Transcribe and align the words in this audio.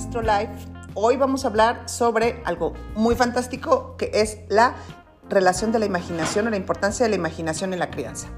nuestro 0.00 0.22
live. 0.22 0.48
Hoy 0.94 1.18
vamos 1.18 1.44
a 1.44 1.48
hablar 1.48 1.86
sobre 1.86 2.40
algo 2.46 2.72
muy 2.94 3.14
fantástico 3.16 3.96
que 3.98 4.10
es 4.14 4.38
la 4.48 4.74
relación 5.28 5.72
de 5.72 5.78
la 5.78 5.84
imaginación 5.84 6.46
o 6.46 6.50
la 6.50 6.56
importancia 6.56 7.04
de 7.04 7.10
la 7.10 7.16
imaginación 7.16 7.74
en 7.74 7.80
la 7.80 7.90
crianza. 7.90 8.28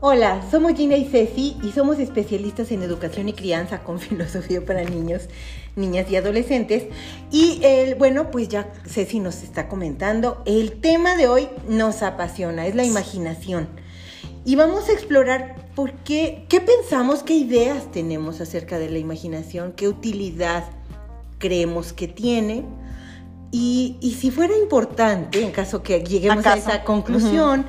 Hola, 0.00 0.42
somos 0.50 0.74
Gina 0.74 0.96
y 0.96 1.06
Ceci 1.06 1.56
y 1.62 1.72
somos 1.72 1.98
especialistas 1.98 2.70
en 2.70 2.82
educación 2.82 3.30
y 3.30 3.32
crianza 3.32 3.82
con 3.82 3.98
filosofía 3.98 4.62
para 4.62 4.84
niños, 4.84 5.30
niñas 5.74 6.10
y 6.10 6.16
adolescentes. 6.16 6.84
Y 7.30 7.60
el, 7.64 7.94
bueno, 7.94 8.30
pues 8.30 8.50
ya 8.50 8.70
Ceci 8.86 9.20
nos 9.20 9.42
está 9.42 9.68
comentando, 9.68 10.42
el 10.44 10.82
tema 10.82 11.16
de 11.16 11.28
hoy 11.28 11.48
nos 11.66 12.02
apasiona, 12.02 12.66
es 12.66 12.74
la 12.74 12.84
imaginación. 12.84 13.68
Y 14.44 14.56
vamos 14.56 14.90
a 14.90 14.92
explorar 14.92 15.67
por 15.78 15.92
qué, 15.92 16.44
pensamos, 16.50 17.22
qué 17.22 17.34
ideas 17.34 17.92
tenemos 17.92 18.40
acerca 18.40 18.80
de 18.80 18.90
la 18.90 18.98
imaginación, 18.98 19.70
qué 19.70 19.86
utilidad 19.86 20.64
creemos 21.38 21.92
que 21.92 22.08
tiene. 22.08 22.64
Y, 23.52 23.96
y 24.00 24.14
si 24.14 24.32
fuera 24.32 24.56
importante, 24.56 25.40
en 25.40 25.52
caso 25.52 25.84
que 25.84 26.00
lleguemos 26.02 26.44
a, 26.46 26.56
esa 26.56 26.82
conclusión, 26.82 27.64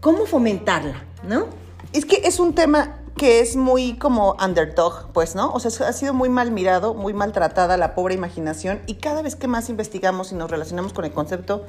¿cómo 0.00 0.26
fomentarla? 0.26 1.04
¿No? 1.28 1.46
Es 1.92 2.06
que 2.06 2.22
es 2.24 2.40
un 2.40 2.56
tema 2.56 2.98
que 3.16 3.38
es 3.38 3.54
muy 3.54 3.96
como 3.98 4.36
underdog, 4.44 5.12
pues, 5.12 5.36
¿no? 5.36 5.52
O 5.52 5.60
sea, 5.60 5.86
ha 5.86 5.92
sido 5.92 6.14
muy 6.14 6.30
mal 6.30 6.50
mirado, 6.50 6.92
muy 6.92 7.14
maltratada 7.14 7.76
la 7.76 7.94
pobre 7.94 8.14
imaginación 8.14 8.80
y 8.88 8.94
cada 8.94 9.22
vez 9.22 9.36
que 9.36 9.46
más 9.46 9.68
investigamos 9.68 10.32
y 10.32 10.34
nos 10.34 10.50
relacionamos 10.50 10.92
con 10.92 11.04
el 11.04 11.12
concepto, 11.12 11.64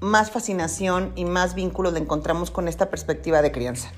más 0.00 0.32
fascinación 0.32 1.12
y 1.14 1.24
más 1.24 1.54
vínculos 1.54 1.92
le 1.92 2.00
encontramos 2.00 2.50
con 2.50 2.66
esta 2.66 2.90
perspectiva 2.90 3.42
de 3.42 3.52
crianza. 3.52 3.92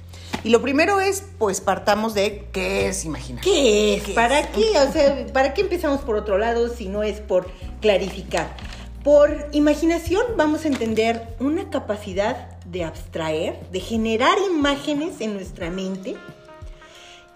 Y 0.44 0.50
lo 0.50 0.62
primero 0.62 1.00
es, 1.00 1.24
pues, 1.38 1.60
partamos 1.60 2.14
de 2.14 2.46
qué 2.52 2.88
es 2.88 3.04
imaginar. 3.04 3.42
¿Qué 3.42 3.96
es? 3.96 4.04
¿Qué 4.04 4.12
¿Para 4.12 4.40
es? 4.40 4.46
qué? 4.48 4.78
O 4.78 4.92
sea, 4.92 5.27
¿para 5.33 5.55
qué 5.55 5.62
empezamos 5.62 6.00
por 6.02 6.16
otro 6.16 6.38
lado 6.38 6.68
si 6.68 6.88
no 6.88 7.02
es 7.02 7.20
por 7.20 7.48
clarificar? 7.80 8.56
Por 9.02 9.48
imaginación 9.52 10.22
vamos 10.36 10.64
a 10.64 10.68
entender 10.68 11.36
una 11.38 11.70
capacidad 11.70 12.58
de 12.64 12.84
abstraer, 12.84 13.60
de 13.70 13.80
generar 13.80 14.36
imágenes 14.50 15.20
en 15.20 15.34
nuestra 15.34 15.70
mente. 15.70 16.16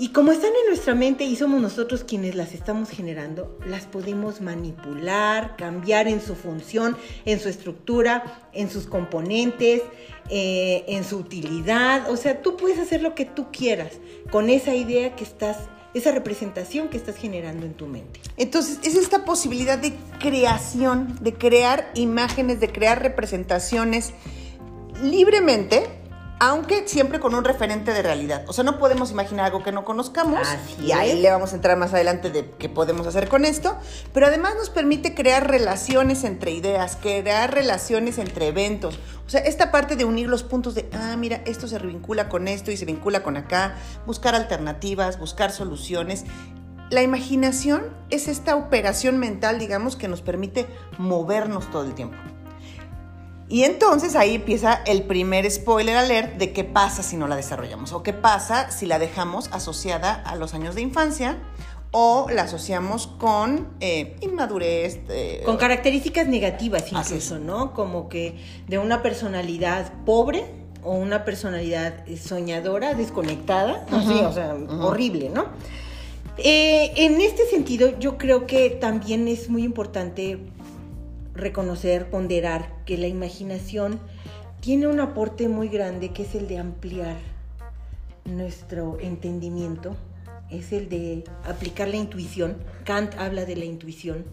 Y 0.01 0.13
como 0.13 0.33
están 0.33 0.53
en 0.63 0.69
nuestra 0.69 0.95
mente 0.95 1.25
y 1.25 1.37
somos 1.37 1.61
nosotros 1.61 2.05
quienes 2.05 2.35
las 2.35 2.55
estamos 2.55 2.89
generando, 2.89 3.59
las 3.67 3.85
podemos 3.85 4.41
manipular, 4.41 5.57
cambiar 5.59 6.09
en 6.09 6.23
su 6.23 6.37
función, 6.37 6.97
en 7.27 7.39
su 7.39 7.51
estructura, 7.51 8.49
en 8.55 8.71
sus 8.71 8.87
componentes, 8.87 9.83
eh, 10.31 10.87
en 10.89 11.05
su 11.05 11.19
utilidad. 11.19 12.11
O 12.11 12.17
sea, 12.17 12.41
tú 12.41 12.57
puedes 12.57 12.79
hacer 12.79 13.03
lo 13.03 13.15
que 13.15 13.27
tú 13.27 13.49
quieras 13.53 13.93
con 14.31 14.49
esa 14.49 14.75
idea 14.75 15.15
que 15.17 15.25
estás, 15.25 15.59
esa 15.93 16.13
representación 16.13 16.89
que 16.89 16.97
estás 16.97 17.17
generando 17.17 17.67
en 17.67 17.75
tu 17.75 17.87
mente. 17.87 18.21
Entonces, 18.39 18.79
es 18.83 18.95
esta 18.95 19.27
posibilidad 19.27 19.77
de 19.77 19.93
creación, 20.19 21.15
de 21.21 21.35
crear 21.35 21.91
imágenes, 21.95 22.59
de 22.59 22.73
crear 22.73 23.03
representaciones 23.03 24.15
libremente, 25.03 26.00
aunque 26.43 26.89
siempre 26.89 27.21
con 27.21 27.35
un 27.35 27.45
referente 27.45 27.93
de 27.93 28.01
realidad. 28.01 28.45
O 28.49 28.55
sea, 28.55 28.65
no 28.65 28.79
podemos 28.79 29.11
imaginar 29.11 29.45
algo 29.45 29.63
que 29.63 29.73
no 29.73 29.85
conozcamos. 29.85 30.41
Así 30.49 30.87
y 30.87 30.93
ahí 30.93 31.11
es. 31.11 31.19
le 31.19 31.31
vamos 31.31 31.53
a 31.53 31.57
entrar 31.57 31.77
más 31.77 31.93
adelante 31.93 32.31
de 32.31 32.51
qué 32.59 32.71
podemos 32.71 33.07
hacer 33.07 33.29
con 33.29 33.45
esto. 33.45 33.77
Pero 34.15 34.27
además 34.27 34.55
nos 34.57 34.71
permite 34.71 35.15
crear 35.15 35.51
relaciones 35.51 36.25
entre 36.25 36.53
ideas, 36.53 36.97
crear 36.97 37.53
relaciones 37.53 38.17
entre 38.17 38.49
eventos. 38.49 38.99
O 39.27 39.31
sea, 39.31 39.43
esta 39.43 39.71
parte 39.71 39.97
de 39.97 40.07
unir 40.07 40.29
los 40.29 40.43
puntos 40.43 40.75
de, 40.75 40.89
ah, 40.95 41.15
mira, 41.19 41.43
esto 41.45 41.69
se 41.69 41.79
vincula 41.79 42.31
con 42.31 42.49
esto 42.49 42.71
y 42.71 42.79
se 42.79 42.87
vincula 42.87 43.23
con 43.23 43.37
acá, 43.37 43.77
buscar 44.07 44.35
alternativas, 44.35 45.19
buscar 45.19 45.53
soluciones. 45.53 46.25
La 46.89 47.03
imaginación 47.03 47.95
es 48.09 48.29
esta 48.29 48.57
operación 48.57 49.19
mental, 49.19 49.59
digamos, 49.59 49.95
que 49.95 50.09
nos 50.09 50.23
permite 50.23 50.67
movernos 50.97 51.71
todo 51.71 51.85
el 51.85 51.95
tiempo. 51.95 52.17
Y 53.51 53.65
entonces 53.65 54.15
ahí 54.15 54.37
empieza 54.37 54.81
el 54.87 55.03
primer 55.03 55.51
spoiler 55.51 55.97
alert 55.97 56.37
de 56.39 56.53
qué 56.53 56.63
pasa 56.63 57.03
si 57.03 57.17
no 57.17 57.27
la 57.27 57.35
desarrollamos 57.35 57.93
o 57.93 58.05
qué 58.05 58.13
pasa 58.13 58.71
si 58.71 58.87
la 58.87 59.01
dejamos 59.01 59.51
asociada 59.53 60.15
a 60.15 60.37
los 60.37 60.55
años 60.55 60.77
de 60.77 60.83
infancia 60.83 61.37
o 61.91 62.29
la 62.33 62.43
asociamos 62.43 63.09
con 63.09 63.67
eh, 63.81 64.17
inmadurez. 64.21 65.01
eh, 65.09 65.43
Con 65.45 65.57
características 65.57 66.29
negativas 66.29 66.85
Así 66.85 66.95
incluso, 66.95 67.41
¿no? 67.41 67.75
Como 67.75 68.09
que 68.09 68.37
de 68.69 68.79
una 68.79 69.03
personalidad 69.03 69.93
pobre 70.07 70.45
o 70.85 70.93
una 70.93 71.25
personalidad 71.25 72.09
eh, 72.09 72.17
soñadora, 72.17 72.95
desconectada, 72.95 73.85
así, 73.91 74.13
o 74.13 74.33
sea, 74.33 74.55
horrible, 74.81 75.29
¿no? 75.29 75.47
Eh, 76.39 76.93
en 77.05 77.21
este 77.21 77.47
sentido, 77.47 77.99
yo 77.99 78.17
creo 78.17 78.47
que 78.47 78.71
también 78.71 79.27
es 79.27 79.51
muy 79.51 79.65
importante 79.65 80.39
reconocer, 81.41 82.11
ponderar 82.11 82.85
que 82.85 82.99
la 82.99 83.07
imaginación 83.07 83.99
tiene 84.61 84.87
un 84.87 85.01
aporte 85.01 85.49
muy 85.49 85.69
grande 85.69 86.11
que 86.11 86.23
es 86.23 86.35
el 86.35 86.47
de 86.47 86.59
ampliar 86.59 87.17
nuestro 88.25 88.99
entendimiento, 89.01 89.97
es 90.51 90.73
el 90.73 90.89
de 90.89 91.25
aplicar 91.45 91.89
la 91.89 91.97
intuición. 91.97 92.57
Kant 92.85 93.15
habla 93.19 93.45
de 93.45 93.57
la 93.57 93.65
intuición. 93.65 94.25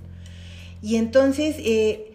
Y 0.81 0.97
entonces, 0.97 1.55
eh, 1.59 2.13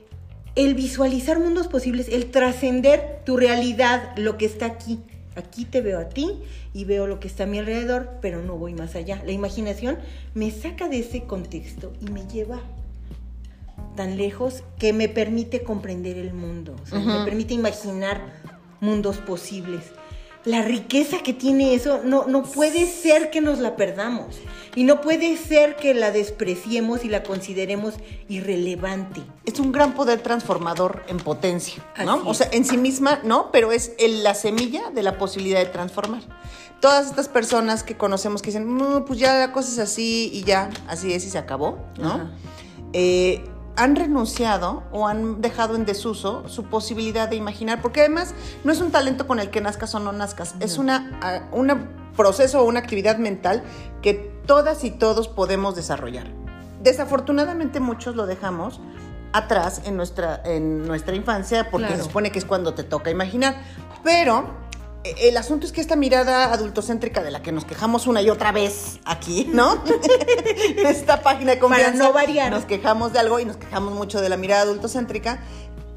el 0.55 0.75
visualizar 0.75 1.39
mundos 1.39 1.69
posibles, 1.69 2.09
el 2.09 2.31
trascender 2.31 3.21
tu 3.25 3.37
realidad, 3.37 4.15
lo 4.17 4.37
que 4.37 4.47
está 4.47 4.67
aquí. 4.67 5.01
Aquí 5.35 5.65
te 5.65 5.81
veo 5.81 5.99
a 5.99 6.11
ti 6.11 6.41
y 6.75 6.85
veo 6.85 7.07
lo 7.07 7.19
que 7.19 7.29
está 7.29 7.45
a 7.45 7.47
mi 7.47 7.59
alrededor, 7.59 8.19
pero 8.21 8.43
no 8.43 8.59
voy 8.59 8.75
más 8.75 8.95
allá. 8.95 9.23
La 9.25 9.33
imaginación 9.33 9.99
me 10.35 10.51
saca 10.51 10.89
de 10.91 10.99
ese 10.99 11.23
contexto 11.23 11.93
y 12.01 12.11
me 12.11 12.27
lleva 12.27 12.61
tan 13.97 14.17
lejos 14.17 14.63
que 14.79 14.93
me 14.93 15.09
permite 15.09 15.63
comprender 15.63 16.17
el 16.19 16.33
mundo, 16.35 16.75
o 16.83 16.87
sea, 16.87 16.99
me 16.99 17.25
permite 17.25 17.55
imaginar 17.55 18.21
mundos 18.81 19.19
posibles. 19.19 19.85
La 20.45 20.61
riqueza 20.63 21.19
que 21.23 21.33
tiene 21.33 21.73
eso 21.73 22.01
no, 22.05 22.27
no 22.27 22.43
puede 22.43 22.87
ser 22.89 23.31
que 23.31 23.41
nos 23.41 23.61
la 23.61 23.77
perdamos 23.77 24.41
y 24.75 24.83
no 24.83 25.01
puede 25.01 25.37
ser 25.37 25.77
que 25.77 25.95
la 25.95 26.11
despreciemos 26.11 27.05
y 27.05 27.09
la 27.09 27.23
consideremos 27.23 27.95
irrelevante. 28.29 29.23
es 29.45 29.61
un 29.61 29.71
gran 29.71 29.95
poder 29.95 30.21
transformador 30.21 31.05
en 31.09 31.19
potencia, 31.19 31.85
¿no? 32.05 32.15
Así 32.15 32.23
O 32.27 32.35
sea, 32.35 32.49
en 32.53 32.65
sí 32.65 32.77
misma, 32.77 33.21
¿no? 33.23 33.51
Pero 33.53 33.71
es 33.71 33.93
el- 34.01 34.25
la 34.25 34.35
semilla 34.35 34.91
de 34.91 35.03
la 35.05 35.17
posibilidad 35.17 35.61
de 35.61 35.67
transformar. 35.67 36.23
Todas 36.81 37.07
estas 37.07 37.29
personas 37.29 37.85
que 37.85 37.97
conocemos 37.97 38.43
que 38.43 38.47
dicen, 38.49 38.77
"No, 38.77 39.05
pues 39.05 39.21
ya 39.21 39.39
la 39.39 39.53
cosa 39.53 39.69
es 39.71 39.79
así 39.79 40.29
y 40.33 40.43
ya, 40.43 40.71
así 40.89 41.13
es 41.13 41.25
y 41.25 41.31
se 41.31 41.39
acabó, 41.39 41.79
¿no? 41.99 42.31
Eh, 42.93 43.45
han 43.77 43.97
renunciado 43.97 44.83
o 44.93 45.07
han 45.07 45.41
dejado 45.41 45.75
en 45.77 45.85
desuso 45.85 46.49
su 46.49 46.65
posibilidad 46.65 47.29
de 47.29 47.37
imaginar, 47.37 47.81
porque 47.81 48.01
además 48.01 48.35
no 48.65 48.73
es 48.73 48.81
un 48.81 48.91
talento 48.91 49.27
con 49.27 49.41
el 49.41 49.51
que 49.51 49.61
nazcas 49.61 49.95
o 49.95 49.99
no 49.99 50.13
nazcas, 50.13 50.55
es 50.61 50.79
una, 50.79 51.19
ah, 51.23 51.41
una 51.53 51.89
proceso 52.17 52.61
o 52.61 52.65
una 52.65 52.81
actividad 52.81 53.17
mental 53.17 53.63
que 54.03 54.15
todas 54.47 54.85
y 54.85 54.91
todos 54.91 55.29
podemos 55.29 55.75
desarrollar. 55.75 56.27
Desafortunadamente 56.83 57.81
muchos 57.81 58.17
lo 58.17 58.27
dejamos 58.27 58.81
atrás 59.33 59.83
en 59.87 59.97
nuestra, 59.97 60.43
en 60.45 60.87
nuestra 60.87 61.15
infancia 61.15 61.71
porque 61.71 61.87
Claro. 61.87 62.03
se 62.03 62.09
supone 62.09 62.31
que 62.31 62.39
es 62.39 62.45
cuando 62.45 62.75
te 62.75 62.85
toca 62.85 63.11
imaginar, 63.11 63.57
pero 64.05 64.62
el 65.05 65.37
asunto 65.37 65.67
es 65.67 65.73
que 65.73 65.81
esta 65.81 65.97
mirada 65.97 66.53
adultocéntrica 66.53 67.23
de 67.23 67.31
la 67.31 67.43
que 67.43 67.53
nos 67.53 67.65
quejamos 67.65 68.07
una 68.07 68.23
y 68.23 68.31
otra 68.31 68.53
vez 68.53 69.01
aquí, 69.05 69.49
¿no? 69.53 69.83
esta 70.87 71.23
página 71.23 71.53
de 71.53 71.59
confianza 71.59 72.05
no 72.05 72.13
variar. 72.13 72.51
nos 72.51 72.65
quejamos 72.65 73.13
de 73.13 73.19
algo 73.19 73.41
y 73.41 73.45
nos 73.45 73.57
quejamos 73.57 73.95
mucho 73.95 74.21
de 74.21 74.29
la 74.29 74.37
mirada 74.37 74.63
adultocéntrica, 74.63 75.41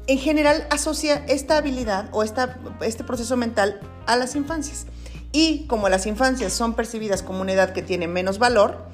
en 0.08 0.18
general 0.18 0.66
asocia 0.70 1.24
esta 1.28 1.56
habilidad 1.56 2.08
o 2.12 2.22
esta, 2.22 2.58
este 2.80 3.04
proceso 3.04 3.36
mental 3.36 3.80
a 4.06 4.16
las 4.16 4.34
infancias. 4.34 4.86
Y 5.32 5.66
como 5.66 5.88
las 5.88 6.06
infancias 6.06 6.52
son 6.52 6.74
percibidas 6.74 7.22
como 7.22 7.42
una 7.42 7.52
edad 7.52 7.72
que 7.72 7.82
tiene 7.82 8.08
menos 8.08 8.38
valor, 8.38 8.86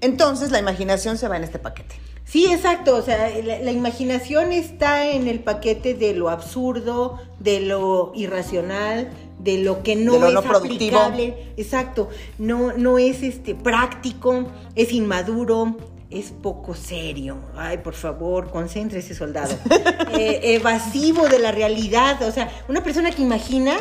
entonces 0.00 0.50
la 0.50 0.58
imaginación 0.58 1.18
se 1.18 1.28
va 1.28 1.36
en 1.36 1.44
este 1.44 1.58
paquete. 1.58 1.94
Sí, 2.24 2.46
exacto. 2.52 2.96
O 2.96 3.02
sea, 3.02 3.28
la, 3.42 3.58
la 3.58 3.72
imaginación 3.72 4.52
está 4.52 5.10
en 5.10 5.26
el 5.26 5.40
paquete 5.40 5.94
de 5.94 6.14
lo 6.14 6.30
absurdo, 6.30 7.18
de 7.40 7.60
lo 7.60 8.12
irracional, 8.14 9.10
de 9.42 9.58
lo 9.58 9.82
que 9.82 9.96
no 9.96 10.18
lo 10.18 10.28
es 10.28 10.34
no 10.34 10.42
productivo. 10.42 10.98
aplicable. 10.98 11.52
Exacto. 11.56 12.08
No, 12.38 12.72
no 12.72 12.98
es 12.98 13.22
este 13.22 13.54
práctico, 13.54 14.46
es 14.74 14.92
inmaduro, 14.92 15.76
es 16.10 16.30
poco 16.30 16.74
serio. 16.74 17.38
Ay, 17.56 17.78
por 17.78 17.94
favor, 17.94 18.50
concéntrese, 18.50 19.14
soldado. 19.14 19.54
Eh, 20.12 20.56
evasivo 20.56 21.28
de 21.28 21.38
la 21.38 21.52
realidad. 21.52 22.20
O 22.22 22.32
sea, 22.32 22.50
una 22.68 22.82
persona 22.82 23.10
que 23.12 23.22
imagina 23.22 23.76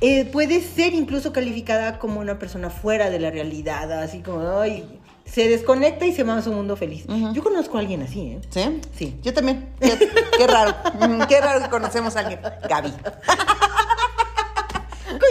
eh, 0.00 0.24
puede 0.24 0.60
ser 0.62 0.94
incluso 0.94 1.32
calificada 1.32 1.98
como 1.98 2.20
una 2.20 2.38
persona 2.38 2.70
fuera 2.70 3.10
de 3.10 3.18
la 3.18 3.30
realidad, 3.30 3.90
así 4.00 4.20
como, 4.20 4.60
ay, 4.60 5.00
se 5.24 5.48
desconecta 5.48 6.06
y 6.06 6.14
se 6.14 6.22
va 6.22 6.36
a 6.36 6.42
su 6.42 6.52
mundo 6.52 6.76
feliz. 6.76 7.06
Yo 7.32 7.42
conozco 7.42 7.76
a 7.76 7.80
alguien 7.80 8.02
así, 8.02 8.20
¿eh? 8.20 8.40
¿Sí? 8.50 8.80
Sí. 8.96 9.16
Yo 9.22 9.34
también. 9.34 9.68
Qué, 9.80 9.98
qué 10.38 10.46
raro. 10.46 10.74
Qué 11.28 11.40
raro 11.40 11.60
que 11.60 11.68
conocemos 11.70 12.14
a 12.16 12.20
alguien. 12.20 12.40
Gaby. 12.68 12.92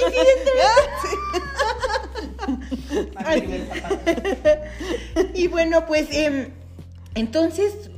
Y 5.33 5.47
bueno, 5.47 5.85
pues 5.85 6.07
em, 6.11 6.49
Entonces, 7.15 7.89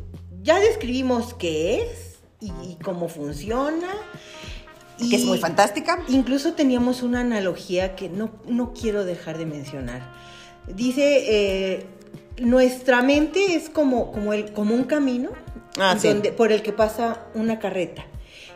ya 0.44 0.60
describimos 0.60 1.34
qué 1.34 1.82
es 1.82 2.20
y, 2.40 2.48
y 2.64 2.78
cómo 2.84 3.10
funciona. 3.10 3.88
Y 4.98 5.10
que 5.10 5.18
es 5.18 5.26
muy 5.26 5.40
fantástica. 5.40 6.04
Incluso 6.08 6.54
teníamos 6.54 7.04
una 7.04 7.22
analogía 7.22 7.96
que 7.96 8.10
no, 8.10 8.32
no 8.48 8.74
quiero 8.74 9.04
dejar 9.04 9.38
de 9.38 9.46
mencionar. 9.46 10.02
Dice, 10.68 11.24
eh, 11.28 11.86
nuestra 12.40 13.02
mente 13.02 13.56
es 13.56 13.70
como, 13.70 14.12
como, 14.12 14.34
el, 14.34 14.54
como 14.54 14.74
un 14.74 14.86
camino 14.86 15.32
Ah, 15.78 15.98
sí. 16.00 16.08
donde, 16.08 16.32
por 16.32 16.52
el 16.52 16.62
que 16.62 16.72
pasa 16.72 17.26
una 17.34 17.60
carreta. 17.60 18.06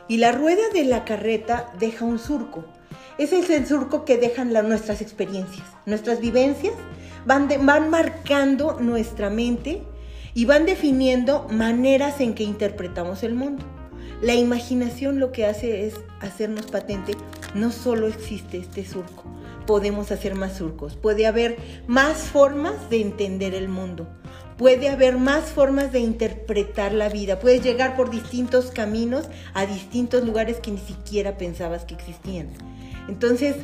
Y 0.08 0.18
la 0.18 0.32
rueda 0.32 0.62
de 0.74 0.86
la 0.86 1.04
carreta 1.06 1.72
deja 1.78 2.06
un 2.06 2.20
surco. 2.20 2.66
Ese 3.18 3.40
es 3.40 3.50
el 3.50 3.68
surco 3.68 4.06
que 4.06 4.18
dejan 4.18 4.54
la- 4.54 4.62
nuestras 4.62 5.02
experiencias, 5.02 5.68
nuestras 5.86 6.20
vivencias. 6.20 6.74
Van, 7.26 7.50
van 7.66 7.90
marcando 7.90 8.80
nuestra 8.80 9.30
mente 9.30 9.82
y 10.34 10.46
van 10.46 10.66
definiendo 10.66 11.48
maneras 11.52 12.22
en 12.22 12.34
que 12.34 12.44
interpretamos 12.44 13.24
el 13.24 13.36
mundo. 13.36 13.66
La 14.22 14.36
imaginación 14.36 15.20
lo 15.20 15.32
que 15.32 15.46
hace 15.46 15.88
es 15.88 15.96
hacernos 16.22 16.66
patente, 16.68 17.14
no 17.56 17.72
solo 17.72 18.08
existe 18.08 18.58
este 18.58 18.86
surco, 18.86 19.24
podemos 19.66 20.12
hacer 20.12 20.36
más 20.36 20.58
surcos, 20.58 20.96
puede 20.98 21.26
haber 21.26 21.58
más 21.88 22.18
formas 22.18 22.90
de 22.90 23.02
entender 23.02 23.54
el 23.54 23.70
mundo, 23.70 24.08
puede 24.58 24.90
haber 24.90 25.18
más 25.18 25.46
formas 25.46 25.94
de 25.94 26.00
interpretar 26.00 26.92
la 26.94 27.08
vida, 27.08 27.40
puedes 27.40 27.64
llegar 27.64 27.96
por 27.96 28.10
distintos 28.10 28.72
caminos 28.72 29.26
a 29.54 29.66
distintos 29.66 30.26
lugares 30.26 30.58
que 30.60 30.72
ni 30.72 30.80
siquiera 30.80 31.38
pensabas 31.38 31.86
que 31.86 31.96
existían. 31.96 32.50
Entonces, 33.10 33.56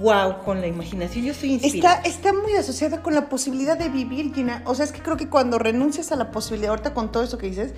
wow, 0.00 0.42
con 0.44 0.60
la 0.60 0.66
imaginación 0.66 1.24
yo 1.26 1.32
estoy 1.32 1.52
inspirada. 1.52 2.00
está 2.04 2.32
muy 2.32 2.54
asociada 2.54 3.02
con 3.02 3.14
la 3.14 3.28
posibilidad 3.28 3.78
de 3.78 3.88
vivir, 3.88 4.34
Gina. 4.34 4.62
O 4.66 4.74
sea, 4.74 4.84
es 4.84 4.90
que 4.92 5.00
creo 5.00 5.16
que 5.16 5.28
cuando 5.28 5.58
renuncias 5.58 6.10
a 6.10 6.16
la 6.16 6.30
posibilidad, 6.32 6.70
ahorita 6.70 6.94
con 6.94 7.12
todo 7.12 7.22
eso 7.22 7.38
que 7.38 7.46
dices, 7.46 7.74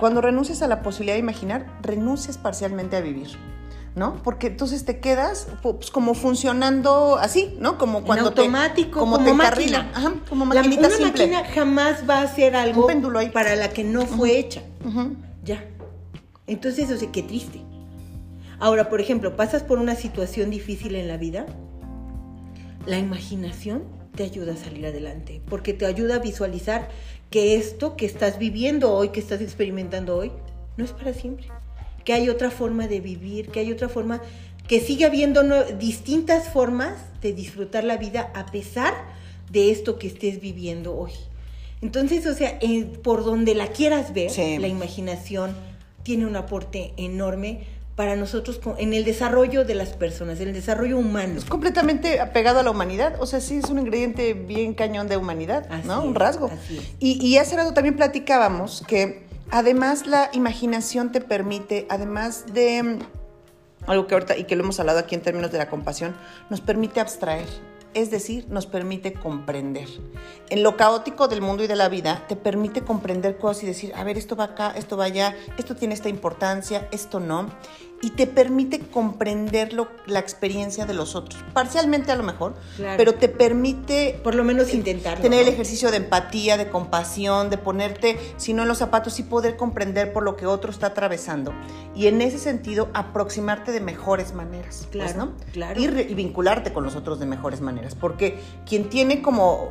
cuando 0.00 0.20
renuncias 0.20 0.62
a 0.62 0.66
la 0.66 0.82
posibilidad 0.82 1.14
de 1.14 1.20
imaginar, 1.20 1.66
renuncias 1.82 2.38
parcialmente 2.38 2.96
a 2.96 3.00
vivir. 3.00 3.28
¿No? 3.94 4.22
Porque 4.24 4.46
entonces 4.46 4.86
te 4.86 5.00
quedas 5.00 5.48
pues, 5.62 5.90
como 5.90 6.14
funcionando 6.14 7.16
así, 7.18 7.54
¿no? 7.60 7.76
Como 7.76 8.04
cuando 8.04 8.28
en 8.32 8.38
automático, 8.38 8.88
te, 8.88 8.98
como, 8.98 9.12
como, 9.16 9.24
te 9.26 9.34
máquina. 9.34 9.90
Ajá, 9.94 10.14
como 10.30 10.46
La- 10.46 10.54
maquinita 10.62 10.86
una 10.88 10.96
simple. 10.96 11.26
máquina 11.26 11.44
jamás 11.54 12.08
va 12.08 12.20
a 12.20 12.22
hacer 12.22 12.56
algo 12.56 12.80
Un 12.80 12.86
péndulo 12.86 13.18
ahí. 13.18 13.28
para 13.28 13.54
la 13.54 13.68
que 13.68 13.84
no 13.84 14.06
fue 14.06 14.38
hecha. 14.38 14.62
Ujú. 14.82 15.14
Ya. 15.44 15.62
Entonces, 16.46 16.90
o 16.90 16.96
sea, 16.96 17.12
qué 17.12 17.22
triste. 17.22 17.60
Ahora, 18.62 18.88
por 18.88 19.00
ejemplo, 19.00 19.34
pasas 19.34 19.64
por 19.64 19.80
una 19.80 19.96
situación 19.96 20.48
difícil 20.50 20.94
en 20.94 21.08
la 21.08 21.16
vida, 21.16 21.46
la 22.86 22.96
imaginación 22.96 23.82
te 24.14 24.22
ayuda 24.22 24.52
a 24.52 24.56
salir 24.56 24.86
adelante, 24.86 25.40
porque 25.48 25.72
te 25.72 25.84
ayuda 25.84 26.14
a 26.14 26.18
visualizar 26.20 26.88
que 27.28 27.56
esto 27.56 27.96
que 27.96 28.06
estás 28.06 28.38
viviendo 28.38 28.92
hoy, 28.92 29.08
que 29.08 29.18
estás 29.18 29.40
experimentando 29.40 30.16
hoy, 30.16 30.30
no 30.76 30.84
es 30.84 30.92
para 30.92 31.12
siempre. 31.12 31.48
Que 32.04 32.12
hay 32.12 32.28
otra 32.28 32.52
forma 32.52 32.86
de 32.86 33.00
vivir, 33.00 33.48
que 33.48 33.58
hay 33.58 33.72
otra 33.72 33.88
forma, 33.88 34.22
que 34.68 34.78
sigue 34.78 35.06
habiendo 35.06 35.42
distintas 35.80 36.48
formas 36.48 36.94
de 37.20 37.32
disfrutar 37.32 37.82
la 37.82 37.96
vida 37.96 38.30
a 38.32 38.46
pesar 38.46 38.94
de 39.50 39.72
esto 39.72 39.98
que 39.98 40.06
estés 40.06 40.40
viviendo 40.40 40.96
hoy. 40.96 41.10
Entonces, 41.80 42.24
o 42.28 42.34
sea, 42.34 42.58
eh, 42.60 42.84
por 43.02 43.24
donde 43.24 43.56
la 43.56 43.66
quieras 43.66 44.14
ver, 44.14 44.30
Sí. 44.30 44.58
la 44.58 44.68
imaginación 44.68 45.52
tiene 46.04 46.26
un 46.26 46.36
aporte 46.36 46.92
enorme 46.96 47.81
para 47.96 48.16
nosotros 48.16 48.60
en 48.78 48.94
el 48.94 49.04
desarrollo 49.04 49.64
de 49.64 49.74
las 49.74 49.90
personas, 49.90 50.40
en 50.40 50.48
el 50.48 50.54
desarrollo 50.54 50.98
humano. 50.98 51.38
Es 51.38 51.44
completamente 51.44 52.20
apegado 52.20 52.60
a 52.60 52.62
la 52.62 52.70
humanidad. 52.70 53.16
O 53.20 53.26
sea, 53.26 53.40
sí 53.40 53.56
es 53.58 53.68
un 53.70 53.78
ingrediente 53.78 54.32
bien 54.34 54.74
cañón 54.74 55.08
de 55.08 55.16
humanidad, 55.16 55.66
Así 55.70 55.86
¿no? 55.86 56.00
es, 56.00 56.06
un 56.06 56.14
rasgo. 56.14 56.46
así 56.46 56.78
es. 56.78 56.90
Y, 56.98 57.24
y 57.24 57.36
hace 57.38 57.56
rato 57.56 57.74
también 57.74 57.96
platicábamos 57.96 58.82
que 58.86 59.26
además 59.50 60.06
la 60.06 60.30
imaginación 60.32 61.12
te 61.12 61.20
permite, 61.20 61.86
además 61.90 62.46
de 62.54 62.82
mm, 62.82 62.98
algo 63.86 64.06
que 64.06 64.14
ahorita 64.14 64.36
y 64.38 64.44
que 64.44 64.56
lo 64.56 64.62
hemos 64.62 64.80
hablado 64.80 64.98
aquí 64.98 65.14
en 65.14 65.20
términos 65.20 65.52
de 65.52 65.58
la 65.58 65.68
compasión, 65.68 66.16
nos 66.48 66.60
permite 66.60 67.00
abstraer. 67.00 67.46
Es 67.94 68.10
decir, 68.10 68.46
nos 68.48 68.66
permite 68.66 69.12
comprender. 69.12 69.88
En 70.48 70.62
lo 70.62 70.76
caótico 70.76 71.28
del 71.28 71.42
mundo 71.42 71.64
y 71.64 71.66
de 71.66 71.76
la 71.76 71.88
vida, 71.88 72.24
te 72.26 72.36
permite 72.36 72.82
comprender 72.82 73.36
cosas 73.36 73.64
y 73.64 73.66
decir, 73.66 73.92
a 73.94 74.04
ver, 74.04 74.16
esto 74.16 74.34
va 74.34 74.44
acá, 74.44 74.72
esto 74.76 74.96
va 74.96 75.04
allá, 75.04 75.36
esto 75.58 75.76
tiene 75.76 75.94
esta 75.94 76.08
importancia, 76.08 76.88
esto 76.90 77.20
no. 77.20 77.50
Y 78.02 78.10
te 78.10 78.26
permite 78.26 78.80
comprender 78.80 79.72
lo- 79.72 79.88
la 80.06 80.18
experiencia 80.18 80.84
de 80.86 80.92
los 80.92 81.14
otros. 81.14 81.42
Parcialmente 81.54 82.10
a 82.10 82.16
lo 82.16 82.24
mejor, 82.24 82.54
Claro. 82.76 82.96
pero 82.98 83.14
te 83.14 83.28
permite 83.28 84.20
Por 84.24 84.34
lo 84.34 84.42
menos 84.44 84.74
intentarlo. 84.74 85.22
tener 85.22 85.42
el 85.42 85.48
ejercicio 85.48 85.90
de 85.92 85.98
empatía, 85.98 86.56
de 86.56 86.68
compasión, 86.68 87.48
de 87.48 87.58
ponerte, 87.58 88.18
si 88.36 88.54
no 88.54 88.62
en 88.62 88.68
los 88.68 88.78
zapatos, 88.78 89.18
y 89.20 89.22
poder 89.22 89.56
comprender 89.56 90.12
por 90.12 90.24
lo 90.24 90.34
que 90.36 90.46
otro 90.46 90.70
está 90.72 90.88
atravesando. 90.88 91.52
Y 91.94 92.08
en 92.08 92.20
ese 92.22 92.38
sentido, 92.38 92.88
aproximarte 92.92 93.70
de 93.72 93.80
mejores 93.80 94.34
maneras. 94.34 94.88
pues, 94.92 95.12
Claro, 95.12 95.18
¿no? 95.26 95.32
claro. 95.52 95.80
Y, 95.80 95.86
re- 95.86 96.06
y 96.10 96.14
vincularte 96.14 96.72
con 96.72 96.82
los 96.84 96.96
otros 96.96 97.20
de 97.20 97.26
mejores 97.26 97.60
maneras. 97.60 97.94
Porque 97.94 98.40
quien 98.66 98.88
tiene 98.88 99.22
como 99.22 99.70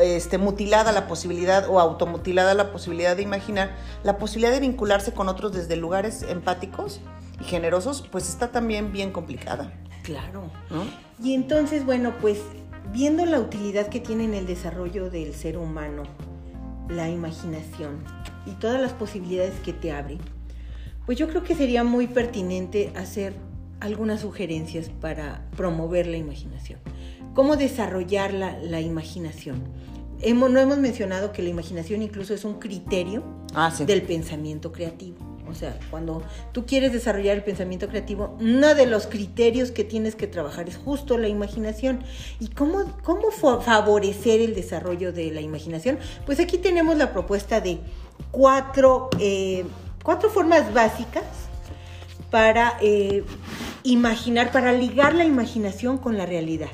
este, 0.00 0.38
mutilada 0.38 0.92
la 0.92 1.06
posibilidad 1.06 1.68
o 1.68 1.80
automutilada 1.80 2.54
la 2.54 2.72
posibilidad 2.72 3.16
de 3.16 3.22
imaginar, 3.22 3.76
la 4.02 4.18
posibilidad 4.18 4.52
de 4.52 4.60
vincularse 4.60 5.12
con 5.12 5.28
otros 5.28 5.52
desde 5.52 5.76
lugares 5.76 6.22
empáticos 6.22 7.00
y 7.40 7.44
generosos, 7.44 8.02
pues 8.10 8.28
está 8.28 8.50
también 8.50 8.92
bien 8.92 9.12
complicada. 9.12 9.72
Claro. 10.02 10.50
¿no? 10.70 10.84
Y 11.22 11.34
entonces, 11.34 11.84
bueno, 11.84 12.14
pues 12.20 12.38
viendo 12.92 13.24
la 13.24 13.40
utilidad 13.40 13.88
que 13.88 14.00
tiene 14.00 14.24
en 14.24 14.34
el 14.34 14.46
desarrollo 14.46 15.10
del 15.10 15.34
ser 15.34 15.56
humano, 15.56 16.02
la 16.88 17.08
imaginación 17.08 18.04
y 18.46 18.50
todas 18.52 18.80
las 18.80 18.92
posibilidades 18.92 19.58
que 19.60 19.72
te 19.72 19.92
abre, 19.92 20.18
pues 21.06 21.18
yo 21.18 21.28
creo 21.28 21.42
que 21.42 21.54
sería 21.54 21.84
muy 21.84 22.06
pertinente 22.06 22.92
hacer 22.96 23.34
algunas 23.80 24.20
sugerencias 24.20 24.88
para 24.88 25.44
promover 25.56 26.06
la 26.06 26.16
imaginación. 26.16 26.80
¿Cómo 27.34 27.56
desarrollar 27.56 28.32
la, 28.32 28.56
la 28.58 28.80
imaginación? 28.80 29.62
Hemos, 30.20 30.50
no 30.50 30.60
hemos 30.60 30.78
mencionado 30.78 31.32
que 31.32 31.42
la 31.42 31.48
imaginación 31.50 32.00
incluso 32.02 32.32
es 32.34 32.44
un 32.44 32.54
criterio 32.60 33.22
Ah, 33.54 33.70
sí. 33.70 33.84
del 33.84 34.02
pensamiento 34.02 34.72
creativo. 34.72 35.16
O 35.46 35.54
sea, 35.54 35.78
cuando 35.90 36.22
tú 36.52 36.64
quieres 36.64 36.92
desarrollar 36.92 37.36
el 37.36 37.44
pensamiento 37.44 37.86
creativo, 37.88 38.34
uno 38.40 38.74
de 38.74 38.86
los 38.86 39.06
criterios 39.06 39.70
que 39.72 39.84
tienes 39.84 40.14
que 40.16 40.26
trabajar 40.26 40.68
es 40.68 40.76
justo 40.78 41.18
la 41.18 41.28
imaginación. 41.28 42.02
¿Y 42.40 42.48
cómo, 42.48 42.84
cómo 43.02 43.30
fa- 43.30 43.60
favorecer 43.60 44.40
el 44.40 44.54
desarrollo 44.54 45.12
de 45.12 45.30
la 45.32 45.42
imaginación? 45.42 45.98
Pues 46.24 46.40
aquí 46.40 46.56
tenemos 46.56 46.96
la 46.96 47.12
propuesta 47.12 47.60
de 47.60 47.78
cuatro, 48.30 49.10
eh, 49.20 49.64
cuatro 50.02 50.30
formas 50.30 50.72
básicas 50.72 51.24
para 52.30 52.78
eh, 52.80 53.22
imaginar, 53.82 54.50
para 54.50 54.72
ligar 54.72 55.14
la 55.14 55.24
imaginación 55.24 55.98
con 55.98 56.16
la 56.16 56.24
realidad. 56.26 56.70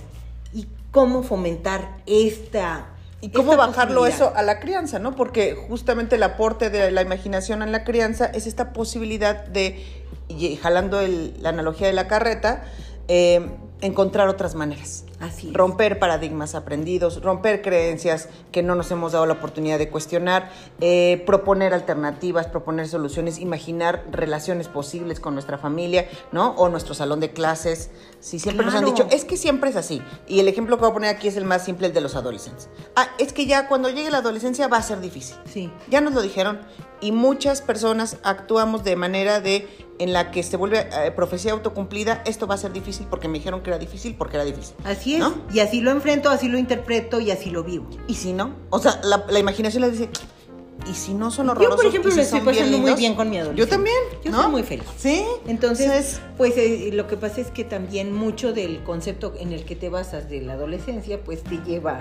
Cómo 0.90 1.22
fomentar 1.22 1.98
esta... 2.06 2.86
¿Y 3.22 3.30
cómo 3.30 3.52
esta 3.52 3.66
bajarlo 3.66 4.06
eso 4.06 4.32
a 4.34 4.42
la 4.42 4.60
crianza, 4.60 4.98
no? 4.98 5.14
Porque 5.14 5.54
justamente 5.68 6.16
el 6.16 6.22
aporte 6.22 6.70
de 6.70 6.90
la 6.90 7.02
imaginación 7.02 7.62
en 7.62 7.70
la 7.70 7.84
crianza 7.84 8.24
es 8.26 8.46
esta 8.46 8.72
posibilidad 8.72 9.44
de, 9.44 9.84
y 10.28 10.56
jalando 10.56 11.00
el- 11.00 11.34
la 11.42 11.50
analogía 11.50 11.86
de 11.86 11.92
la 11.92 12.08
carreta, 12.08 12.64
eh, 13.08 13.46
encontrar 13.80 14.28
otras 14.28 14.54
maneras. 14.54 15.04
Así 15.20 15.48
es. 15.48 15.54
Romper 15.54 15.98
paradigmas 15.98 16.54
aprendidos, 16.54 17.22
romper 17.22 17.62
creencias 17.62 18.28
que 18.52 18.62
no 18.62 18.74
nos 18.74 18.90
hemos 18.90 19.12
dado 19.12 19.26
la 19.26 19.34
oportunidad 19.34 19.78
de 19.78 19.88
cuestionar, 19.88 20.50
eh, 20.80 21.22
proponer 21.26 21.74
alternativas, 21.74 22.46
proponer 22.46 22.88
soluciones, 22.88 23.38
imaginar 23.38 24.04
relaciones 24.10 24.68
posibles 24.68 25.20
con 25.20 25.34
nuestra 25.34 25.58
familia, 25.58 26.08
¿no? 26.32 26.50
O 26.52 26.68
nuestro 26.68 26.94
salón 26.94 27.20
de 27.20 27.32
clases. 27.32 27.90
Si 28.20 28.38
siempre 28.38 28.64
nos 28.64 28.74
han 28.74 28.84
dicho, 28.84 29.06
es 29.10 29.24
que 29.24 29.36
siempre 29.36 29.70
es 29.70 29.76
así. 29.76 30.02
Y 30.26 30.40
el 30.40 30.48
ejemplo 30.48 30.76
que 30.76 30.82
voy 30.82 30.90
a 30.90 30.94
poner 30.94 31.14
aquí 31.14 31.28
es 31.28 31.36
el 31.36 31.44
más 31.44 31.64
simple, 31.64 31.88
el 31.88 31.92
de 31.92 32.00
los 32.00 32.16
adolescentes. 32.16 32.68
Ah, 32.96 33.08
es 33.18 33.32
que 33.32 33.46
ya 33.46 33.68
cuando 33.68 33.90
llegue 33.90 34.10
la 34.10 34.18
adolescencia 34.18 34.68
va 34.68 34.78
a 34.78 34.82
ser 34.82 35.00
difícil. 35.00 35.36
Sí. 35.50 35.70
Ya 35.88 36.00
nos 36.00 36.14
lo 36.14 36.22
dijeron 36.22 36.60
y 37.00 37.12
muchas 37.12 37.62
personas 37.62 38.18
actuamos 38.22 38.84
de 38.84 38.96
manera 38.96 39.40
de 39.40 39.68
en 40.00 40.12
la 40.12 40.30
que 40.32 40.42
se 40.42 40.56
vuelve 40.56 40.80
eh, 40.80 41.10
profecía 41.12 41.52
autocumplida, 41.52 42.22
esto 42.26 42.46
va 42.46 42.54
a 42.56 42.58
ser 42.58 42.72
difícil 42.72 43.06
porque 43.08 43.28
me 43.28 43.38
dijeron 43.38 43.60
que 43.62 43.70
era 43.70 43.78
difícil 43.78 44.14
porque 44.16 44.36
era 44.36 44.44
difícil. 44.44 44.74
Así 44.84 45.14
es. 45.14 45.20
¿No? 45.20 45.34
Y 45.52 45.60
así 45.60 45.80
lo 45.80 45.90
enfrento, 45.92 46.30
así 46.30 46.48
lo 46.48 46.58
interpreto 46.58 47.20
y 47.20 47.30
así 47.30 47.50
lo 47.50 47.62
vivo. 47.62 47.86
Y 48.08 48.14
si 48.14 48.32
no, 48.32 48.54
o 48.70 48.78
sea, 48.78 48.98
la, 49.04 49.24
la 49.28 49.38
imaginación 49.38 49.82
les 49.82 49.92
dice, 49.92 50.10
¿y 50.90 50.94
si 50.94 51.12
no 51.14 51.30
son 51.30 51.46
Yo, 51.46 51.52
horrorosos? 51.52 51.76
por 51.76 51.86
ejemplo, 51.86 52.08
¿Y 52.10 52.12
si 52.12 52.16
lo 52.18 52.22
estoy 52.24 52.40
pasando 52.40 52.66
muy 52.70 52.76
lindos?" 52.78 52.98
bien 52.98 53.14
con 53.14 53.28
mi 53.30 53.38
adolescente. 53.38 53.60
Yo 53.60 53.68
también, 53.68 53.96
Yo 54.24 54.30
¿no? 54.32 54.42
soy 54.42 54.50
muy 54.50 54.62
feliz. 54.62 54.86
Sí. 54.96 55.24
Entonces, 55.46 56.20
pues 56.36 56.56
eh, 56.56 56.90
lo 56.92 57.06
que 57.06 57.16
pasa 57.16 57.40
es 57.42 57.48
que 57.50 57.64
también 57.64 58.12
mucho 58.14 58.52
del 58.52 58.82
concepto 58.82 59.34
en 59.38 59.52
el 59.52 59.64
que 59.64 59.76
te 59.76 59.90
basas 59.90 60.28
de 60.30 60.40
la 60.40 60.54
adolescencia, 60.54 61.22
pues 61.22 61.42
te 61.44 61.58
lleva 61.58 62.00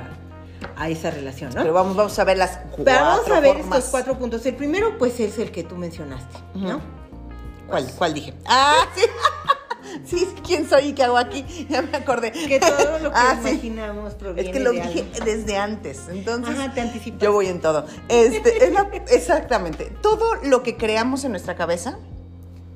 a 0.76 0.90
esa 0.90 1.10
relación, 1.12 1.52
¿no? 1.54 1.62
pero 1.62 1.74
vamos, 1.74 1.96
vamos 1.96 2.20
a 2.20 2.24
ver 2.26 2.38
las 2.38 2.58
cuatro 2.58 2.84
Pero 2.86 3.00
vamos 3.00 3.30
a 3.32 3.40
ver 3.40 3.58
formas. 3.58 3.78
estos 3.80 3.92
cuatro 3.92 4.18
puntos. 4.18 4.46
El 4.46 4.56
primero, 4.56 4.98
pues, 4.98 5.20
es 5.20 5.38
el 5.40 5.52
que 5.52 5.64
tú 5.64 5.76
mencionaste, 5.76 6.38
¿no? 6.56 6.80
¿Cuál, 7.70 7.92
cuál 7.98 8.14
dije? 8.14 8.34
Ah, 8.46 8.86
sí. 8.96 9.02
sí, 10.06 10.28
¿quién 10.46 10.68
soy 10.70 10.88
y 10.90 10.94
qué 10.94 11.04
hago 11.04 11.18
aquí? 11.18 11.46
Ya 11.70 11.82
me 11.82 11.98
acordé. 11.98 12.32
Que 12.32 12.60
todo 12.60 13.00
lo 13.00 13.12
que 13.12 13.16
Ah, 13.20 13.40
sí. 13.44 13.50
imaginamos 13.52 14.14
proviene 14.16 14.50
Es 14.50 14.54
que 14.56 14.60
lo 14.62 14.72
de 14.72 14.82
dije 14.82 15.08
algo. 15.14 15.26
desde 15.26 15.58
antes, 15.58 16.02
entonces 16.10 16.58
Ajá, 16.60 16.74
te 16.74 16.82
anticipas. 16.82 17.22
yo 17.22 17.32
voy 17.34 17.48
en 17.48 17.62
todo. 17.62 17.86
Este, 18.08 18.66
es 18.66 18.72
la- 18.74 18.90
exactamente. 19.10 19.92
Todo 20.02 20.36
lo 20.44 20.64
que 20.64 20.78
creamos 20.78 21.24
en 21.24 21.32
nuestra 21.32 21.56
cabeza 21.56 21.98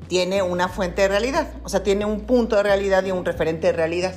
tiene 0.07 0.41
una 0.41 0.67
fuente 0.69 1.01
de 1.03 1.07
realidad, 1.07 1.47
o 1.63 1.69
sea, 1.69 1.81
tiene 1.81 2.05
un 2.05 2.21
punto 2.21 2.55
de 2.57 2.63
realidad 2.63 3.03
y 3.05 3.11
un 3.11 3.25
referente 3.25 3.67
de 3.67 3.73
realidad. 3.73 4.13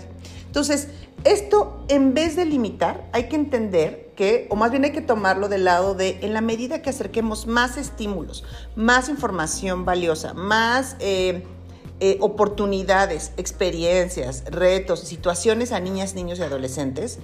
Entonces, 0.46 0.88
esto 1.26 1.84
en 1.88 2.14
vez 2.14 2.36
de 2.36 2.44
limitar, 2.44 3.08
hay 3.12 3.28
que 3.28 3.36
entender 3.36 4.12
que, 4.16 4.46
o 4.50 4.56
más 4.56 4.70
bien 4.70 4.84
hay 4.84 4.92
que 4.92 5.02
tomarlo 5.02 5.48
del 5.48 5.64
lado 5.64 5.94
de, 5.94 6.18
en 6.22 6.32
la 6.32 6.40
medida 6.40 6.82
que 6.82 6.90
acerquemos 6.90 7.46
más 7.46 7.76
estímulos, 7.76 8.44
más 8.74 9.08
información 9.08 9.84
valiosa, 9.84 10.34
más 10.34 10.96
eh, 11.00 11.44
eh, 12.00 12.16
oportunidades, 12.20 13.32
experiencias, 13.36 14.44
retos, 14.46 15.00
situaciones 15.00 15.72
a 15.72 15.80
niñas, 15.80 16.14
niños 16.14 16.38
y 16.38 16.42
adolescentes, 16.42 17.18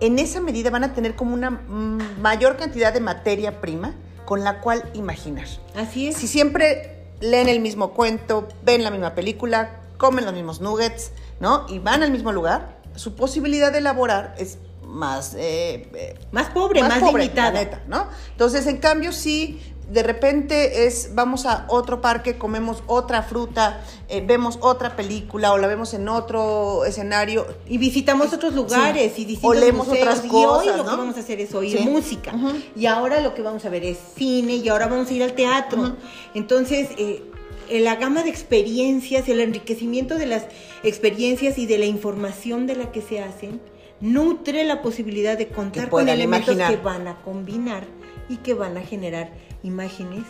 en 0.00 0.18
esa 0.18 0.40
medida 0.40 0.70
van 0.70 0.84
a 0.84 0.94
tener 0.94 1.16
como 1.16 1.34
una 1.34 1.50
mm, 1.50 2.20
mayor 2.20 2.56
cantidad 2.56 2.92
de 2.92 3.00
materia 3.00 3.60
prima 3.60 3.94
con 4.24 4.44
la 4.44 4.60
cual 4.60 4.88
imaginar. 4.94 5.46
Así 5.74 6.08
es. 6.08 6.16
Si 6.16 6.28
siempre 6.28 6.98
leen 7.20 7.48
el 7.48 7.60
mismo 7.60 7.92
cuento, 7.94 8.48
ven 8.64 8.84
la 8.84 8.90
misma 8.90 9.14
película, 9.14 9.80
comen 9.96 10.24
los 10.24 10.34
mismos 10.34 10.60
nuggets, 10.60 11.10
¿no? 11.40 11.66
Y 11.68 11.78
van 11.78 12.02
al 12.02 12.10
mismo 12.10 12.32
lugar, 12.32 12.77
su 12.98 13.14
posibilidad 13.14 13.72
de 13.72 13.78
elaborar 13.78 14.34
es 14.38 14.58
más, 14.84 15.34
eh, 15.34 15.88
eh, 15.94 16.18
Más 16.32 16.48
pobre, 16.50 16.82
más, 16.82 16.98
pobre, 17.00 17.24
limitada. 17.24 17.52
la 17.52 17.60
neta, 17.60 17.82
¿no? 17.88 18.06
Entonces, 18.32 18.66
en 18.66 18.78
cambio, 18.78 19.12
si 19.12 19.60
de 19.90 20.02
repente 20.02 20.86
es, 20.86 21.14
vamos 21.14 21.46
a 21.46 21.64
otro 21.68 22.02
parque, 22.02 22.36
comemos 22.36 22.82
otra 22.86 23.22
fruta, 23.22 23.80
eh, 24.08 24.22
vemos 24.26 24.58
otra 24.60 24.96
película 24.96 25.52
o 25.52 25.58
la 25.58 25.66
vemos 25.66 25.94
en 25.94 26.08
otro 26.08 26.84
escenario, 26.84 27.46
Y 27.66 27.78
visitamos 27.78 28.32
otros 28.34 28.52
lugares 28.54 29.12
Sí. 29.14 29.22
y 29.22 29.24
distintos 29.24 29.56
O 29.56 29.60
leemos 29.60 29.86
museos. 29.88 30.06
otras 30.08 30.24
y 30.24 30.28
cosas, 30.28 30.58
hoy 30.58 30.66
lo 30.76 30.84
¿no? 30.84 30.90
que 30.90 30.96
vamos 30.96 31.16
a 31.16 31.20
hacer 31.20 31.40
es 31.40 31.54
oír 31.54 31.78
Sí. 31.78 31.84
música. 31.88 32.32
Y 32.76 32.84
ahora 32.86 33.20
lo 33.20 33.34
que 33.34 33.40
vamos 33.42 33.64
a 33.64 33.70
ver 33.70 33.84
es 33.84 33.98
cine 34.16 34.56
y 34.56 34.68
ahora 34.68 34.88
vamos 34.88 35.08
a 35.10 35.12
ir 35.14 35.22
al 35.22 35.32
teatro. 35.32 35.96
Entonces, 36.34 36.88
eh, 36.98 37.27
la 37.70 37.96
gama 37.96 38.22
de 38.22 38.30
experiencias, 38.30 39.28
el 39.28 39.40
enriquecimiento 39.40 40.16
de 40.16 40.26
las 40.26 40.46
experiencias 40.82 41.58
y 41.58 41.66
de 41.66 41.78
la 41.78 41.86
información 41.86 42.66
de 42.66 42.76
la 42.76 42.92
que 42.92 43.02
se 43.02 43.20
hacen, 43.20 43.60
nutre 44.00 44.64
la 44.64 44.82
posibilidad 44.82 45.36
de 45.36 45.48
contar 45.48 45.88
con 45.88 46.08
elementos 46.08 46.54
imaginar. 46.54 46.70
que 46.70 46.82
van 46.82 47.08
a 47.08 47.22
combinar 47.22 47.84
y 48.28 48.36
que 48.36 48.54
van 48.54 48.76
a 48.76 48.82
generar 48.82 49.32
imágenes 49.62 50.24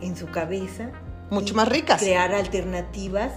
en 0.00 0.16
su 0.16 0.26
cabeza. 0.26 0.90
Mucho 1.30 1.54
más 1.54 1.68
ricas. 1.68 2.00
Crear 2.00 2.34
alternativas, 2.34 3.32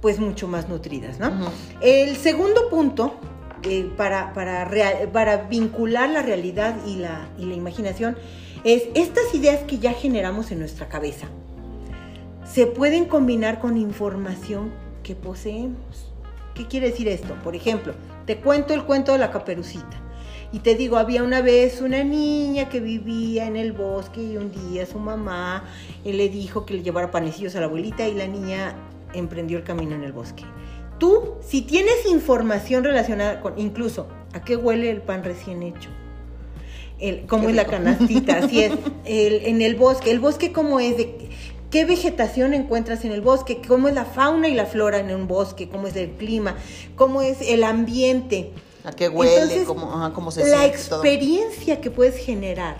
pues 0.00 0.18
mucho 0.18 0.48
más 0.48 0.68
nutridas, 0.68 1.18
¿no? 1.18 1.50
El 1.80 2.16
segundo 2.16 2.70
punto, 2.70 3.14
eh, 3.62 3.90
para, 3.96 4.32
para, 4.32 4.70
para 5.12 5.36
vincular 5.48 6.08
la 6.08 6.22
realidad 6.22 6.76
y 6.86 6.96
la, 6.96 7.28
y 7.38 7.46
la 7.46 7.54
imaginación, 7.54 8.16
es 8.64 8.84
estas 8.94 9.34
ideas 9.34 9.60
que 9.64 9.78
ya 9.78 9.92
generamos 9.92 10.50
en 10.50 10.60
nuestra 10.60 10.88
cabeza. 10.88 11.28
Se 12.54 12.68
pueden 12.68 13.06
combinar 13.06 13.58
con 13.58 13.76
información 13.76 14.70
que 15.02 15.16
poseemos. 15.16 16.12
¿Qué 16.54 16.68
quiere 16.68 16.90
decir 16.90 17.08
esto? 17.08 17.34
Por 17.42 17.56
ejemplo, 17.56 17.94
te 18.26 18.36
cuento 18.36 18.74
el 18.74 18.84
cuento 18.84 19.10
de 19.10 19.18
la 19.18 19.32
caperucita. 19.32 20.00
Y 20.52 20.60
te 20.60 20.76
digo, 20.76 20.96
había 20.96 21.24
una 21.24 21.40
vez 21.42 21.80
una 21.80 22.04
niña 22.04 22.68
que 22.68 22.78
vivía 22.78 23.48
en 23.48 23.56
el 23.56 23.72
bosque 23.72 24.22
y 24.22 24.36
un 24.36 24.52
día 24.52 24.86
su 24.86 25.00
mamá 25.00 25.64
le 26.04 26.28
dijo 26.28 26.64
que 26.64 26.74
le 26.74 26.84
llevara 26.84 27.10
panecillos 27.10 27.56
a 27.56 27.58
la 27.58 27.66
abuelita 27.66 28.06
y 28.06 28.14
la 28.14 28.28
niña 28.28 28.76
emprendió 29.14 29.58
el 29.58 29.64
camino 29.64 29.96
en 29.96 30.04
el 30.04 30.12
bosque. 30.12 30.44
Tú, 31.00 31.34
si 31.40 31.62
tienes 31.62 32.06
información 32.08 32.84
relacionada 32.84 33.40
con, 33.40 33.58
incluso, 33.58 34.06
¿a 34.32 34.42
qué 34.44 34.54
huele 34.54 34.90
el 34.90 35.02
pan 35.02 35.24
recién 35.24 35.64
hecho? 35.64 35.90
El, 37.00 37.26
¿Cómo 37.26 37.48
es 37.48 37.56
la 37.56 37.64
canastita? 37.64 38.38
Así 38.38 38.62
es. 38.62 38.72
El- 39.04 39.44
en 39.46 39.60
el 39.60 39.74
bosque, 39.74 40.12
¿el 40.12 40.20
bosque 40.20 40.52
cómo 40.52 40.78
es? 40.78 40.96
¿De 40.96 41.28
qué 41.74 41.84
vegetación 41.84 42.54
encuentras 42.54 43.04
en 43.04 43.10
el 43.10 43.20
bosque? 43.20 43.60
¿Cómo 43.66 43.88
es 43.88 43.96
la 43.96 44.04
fauna 44.04 44.46
y 44.46 44.54
la 44.54 44.64
flora 44.64 45.00
en 45.00 45.12
un 45.12 45.26
bosque? 45.26 45.68
¿Cómo 45.68 45.88
es 45.88 45.96
el 45.96 46.10
clima? 46.12 46.54
¿Cómo 46.94 47.20
es 47.20 47.38
el 47.40 47.64
ambiente? 47.64 48.52
a 48.84 48.92
qué 48.92 49.08
huele, 49.08 49.32
Entonces, 49.34 49.64
cómo, 49.66 49.92
ajá, 49.92 50.12
cómo 50.12 50.30
se 50.30 50.46
la 50.48 50.58
siente, 50.58 50.78
todo. 50.88 51.02
experiencia 51.02 51.80
que 51.80 51.90
puedes 51.90 52.16
generar, 52.16 52.76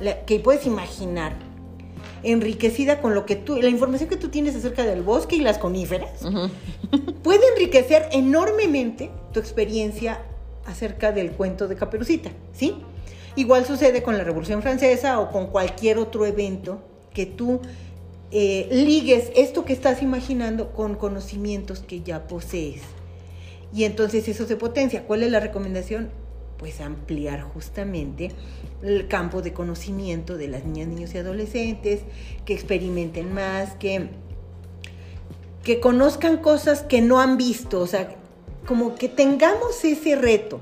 la- 0.00 0.24
que 0.24 0.40
puedes 0.40 0.64
imaginar, 0.64 1.34
enriquecida 2.22 3.02
con 3.02 3.14
lo 3.14 3.26
que 3.26 3.36
tú, 3.36 3.56
la 3.60 3.68
información 3.68 4.08
que 4.08 4.16
tú 4.16 4.30
tienes 4.30 4.56
acerca 4.56 4.84
del 4.84 5.02
bosque 5.02 5.36
y 5.36 5.40
las 5.40 5.58
coníferas, 5.58 6.08
puede 7.22 7.40
enriquecer 7.54 8.08
enormemente 8.12 9.10
tu 9.34 9.40
experiencia 9.40 10.22
acerca 10.64 11.12
del 11.12 11.32
cuento 11.32 11.68
de 11.68 11.76
Caperucita, 11.76 12.30
¿sí? 12.54 12.76
Igual 13.36 13.66
sucede 13.66 14.02
con 14.02 14.16
la 14.16 14.24
Revolución 14.24 14.62
Francesa 14.62 15.20
o 15.20 15.30
con 15.30 15.48
cualquier 15.48 15.98
otro 15.98 16.24
evento 16.24 16.78
que 17.12 17.26
tú 17.26 17.60
eh, 18.30 18.68
ligues 18.70 19.30
esto 19.36 19.64
que 19.64 19.72
estás 19.72 20.02
imaginando 20.02 20.72
con 20.72 20.94
conocimientos 20.94 21.80
que 21.80 22.02
ya 22.02 22.26
posees. 22.26 22.82
Y 23.74 23.84
entonces 23.84 24.28
eso 24.28 24.46
se 24.46 24.56
potencia. 24.56 25.04
¿Cuál 25.04 25.22
es 25.22 25.30
la 25.30 25.40
recomendación? 25.40 26.10
Pues 26.58 26.80
ampliar 26.80 27.42
justamente 27.42 28.32
el 28.82 29.08
campo 29.08 29.42
de 29.42 29.52
conocimiento 29.52 30.36
de 30.36 30.48
las 30.48 30.64
niñas, 30.64 30.88
niños 30.88 31.14
y 31.14 31.18
adolescentes, 31.18 32.00
que 32.44 32.54
experimenten 32.54 33.32
más, 33.32 33.74
que 33.74 34.08
que 35.68 35.80
conozcan 35.80 36.38
cosas 36.38 36.82
que 36.82 37.02
no 37.02 37.20
han 37.20 37.36
visto, 37.36 37.80
o 37.80 37.86
sea, 37.86 38.16
como 38.68 38.94
que 38.96 39.08
tengamos 39.08 39.82
ese 39.82 40.14
reto, 40.14 40.60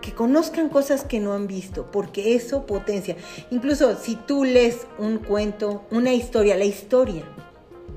que 0.00 0.12
conozcan 0.12 0.68
cosas 0.68 1.02
que 1.02 1.18
no 1.18 1.32
han 1.32 1.48
visto, 1.48 1.90
porque 1.90 2.36
eso 2.36 2.66
potencia. 2.66 3.16
Incluso 3.50 3.96
si 3.96 4.14
tú 4.14 4.44
lees 4.44 4.86
un 4.98 5.18
cuento, 5.18 5.82
una 5.90 6.12
historia, 6.14 6.56
la 6.56 6.64
historia 6.64 7.24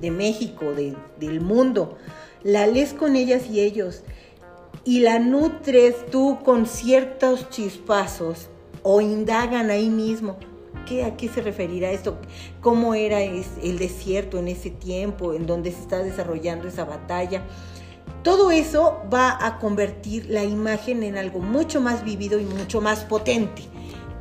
de 0.02 0.10
México, 0.10 0.74
de- 0.74 0.98
del 1.20 1.42
mundo, 1.42 1.96
la 2.44 2.66
lees 2.66 2.94
con 2.96 3.16
ellas 3.16 3.44
y 3.50 3.60
ellos 3.60 4.02
y 4.84 5.02
la 5.02 5.20
nutres 5.20 5.96
tú 6.12 6.40
con 6.44 6.66
ciertos 6.66 7.50
chispazos 7.52 8.50
o 8.82 9.00
indagan 9.00 9.70
ahí 9.70 9.90
mismo. 9.90 10.38
¿Qué, 10.88 11.04
¿A 11.04 11.18
qué 11.18 11.30
se 11.30 11.42
referirá 11.42 11.92
esto? 11.92 12.18
¿Cómo 12.62 12.94
era 12.94 13.22
el 13.22 13.78
desierto 13.80 14.38
en 14.40 14.48
ese 14.48 14.70
tiempo, 14.70 15.34
en 15.34 15.46
donde 15.48 15.72
se 15.72 15.82
está 15.82 16.00
desarrollando 16.04 16.68
esa 16.68 16.84
batalla? 16.86 17.44
Todo 18.26 18.50
eso 18.50 19.04
va 19.14 19.38
a 19.40 19.60
convertir 19.60 20.26
la 20.32 20.44
imagen 20.44 21.04
en 21.04 21.16
algo 21.16 21.40
mucho 21.40 21.80
más 21.80 22.04
vivido 22.04 22.40
y 22.40 22.44
mucho 22.44 22.82
más 22.82 23.02
potente. 23.02 23.62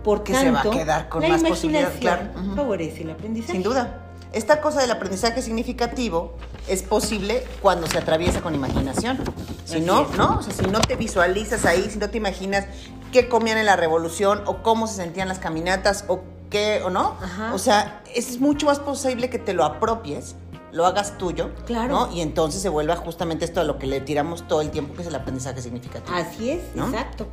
Por 0.05 0.23
Que 0.23 0.35
se 0.35 0.51
va 0.51 0.61
a 0.61 0.71
quedar 0.71 1.09
con 1.09 1.23
la 1.23 1.29
más 1.31 1.43
posibilidad, 1.43 1.91
imaginación 1.91 2.29
claro. 2.33 2.55
Favorece 2.55 3.03
el 3.03 3.13
aprendizaje. 3.13 3.53
Sin 3.55 3.63
duda. 3.63 4.03
Esta 4.35 4.61
cosa 4.61 4.83
del 4.83 4.91
aprendizaje 4.91 5.41
significativo 5.41 6.37
es 6.69 6.83
posible 6.83 7.45
cuando 7.63 7.87
se 7.87 7.97
atraviesa 7.97 8.43
con 8.43 8.55
imaginación. 8.55 9.21
Si 9.65 9.77
Así 9.77 9.81
no, 9.87 10.03
es. 10.03 10.19
¿no? 10.19 10.37
O 10.39 10.43
sea, 10.43 10.53
si 10.53 10.67
no 10.67 10.83
te 10.83 10.97
visualizas 10.97 11.65
ahí, 11.65 11.89
si 11.89 11.99
no 11.99 12.11
te 12.11 12.19
imaginas 12.19 12.67
qué 13.11 13.31
comían 13.31 13.57
en 13.57 13.65
la 13.65 13.77
revolución 13.77 14.43
o 14.45 14.63
cómo 14.63 14.87
se 14.87 14.97
sentían 14.97 15.29
las 15.29 15.39
caminatas 15.39 16.05
o 16.09 16.21
qué 16.51 16.83
o 16.85 16.91
no. 16.91 17.17
Ajá. 17.23 17.55
O 17.55 17.59
sea, 17.59 18.03
es 18.15 18.39
mucho 18.39 18.67
más 18.67 18.81
posible 18.81 19.31
que 19.31 19.39
te 19.39 19.55
lo 19.55 19.65
apropies, 19.65 20.37
lo 20.75 20.85
hagas 20.87 21.17
tuyo, 21.17 21.51
Claro. 21.67 21.89
¿no? 22.09 22.13
Y 22.13 22.21
entonces 22.21 22.61
se 22.61 22.69
vuelva 22.69 22.97
justamente 22.97 23.45
esto 23.45 23.61
a 23.61 23.65
lo 23.65 23.79
que 23.79 23.87
le 23.87 24.01
tiramos 24.01 24.47
todo 24.49 24.61
el 24.61 24.71
tiempo, 24.71 24.95
que 24.95 25.03
es 25.03 25.09
el 25.09 25.15
aprendizaje 25.15 25.63
significativo. 25.63 26.15
Así 26.17 26.51
es, 26.51 26.61
¿No? 26.75 26.89
exacto. 26.89 27.29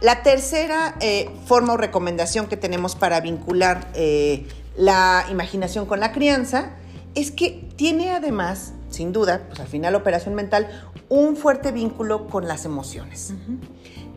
La 0.00 0.22
tercera 0.22 0.96
eh, 1.00 1.30
forma 1.46 1.74
o 1.74 1.76
recomendación 1.76 2.46
que 2.46 2.56
tenemos 2.56 2.96
para 2.96 3.20
vincular 3.20 3.88
eh, 3.94 4.46
la 4.76 5.26
imaginación 5.30 5.86
con 5.86 6.00
la 6.00 6.10
crianza 6.12 6.70
es 7.14 7.30
que 7.30 7.68
tiene 7.76 8.10
además, 8.12 8.72
sin 8.90 9.12
duda, 9.12 9.42
pues 9.48 9.60
al 9.60 9.66
final 9.68 9.94
operación 9.94 10.34
mental, 10.34 10.68
un 11.08 11.36
fuerte 11.36 11.70
vínculo 11.72 12.28
con 12.28 12.48
las 12.48 12.64
emociones. 12.64 13.32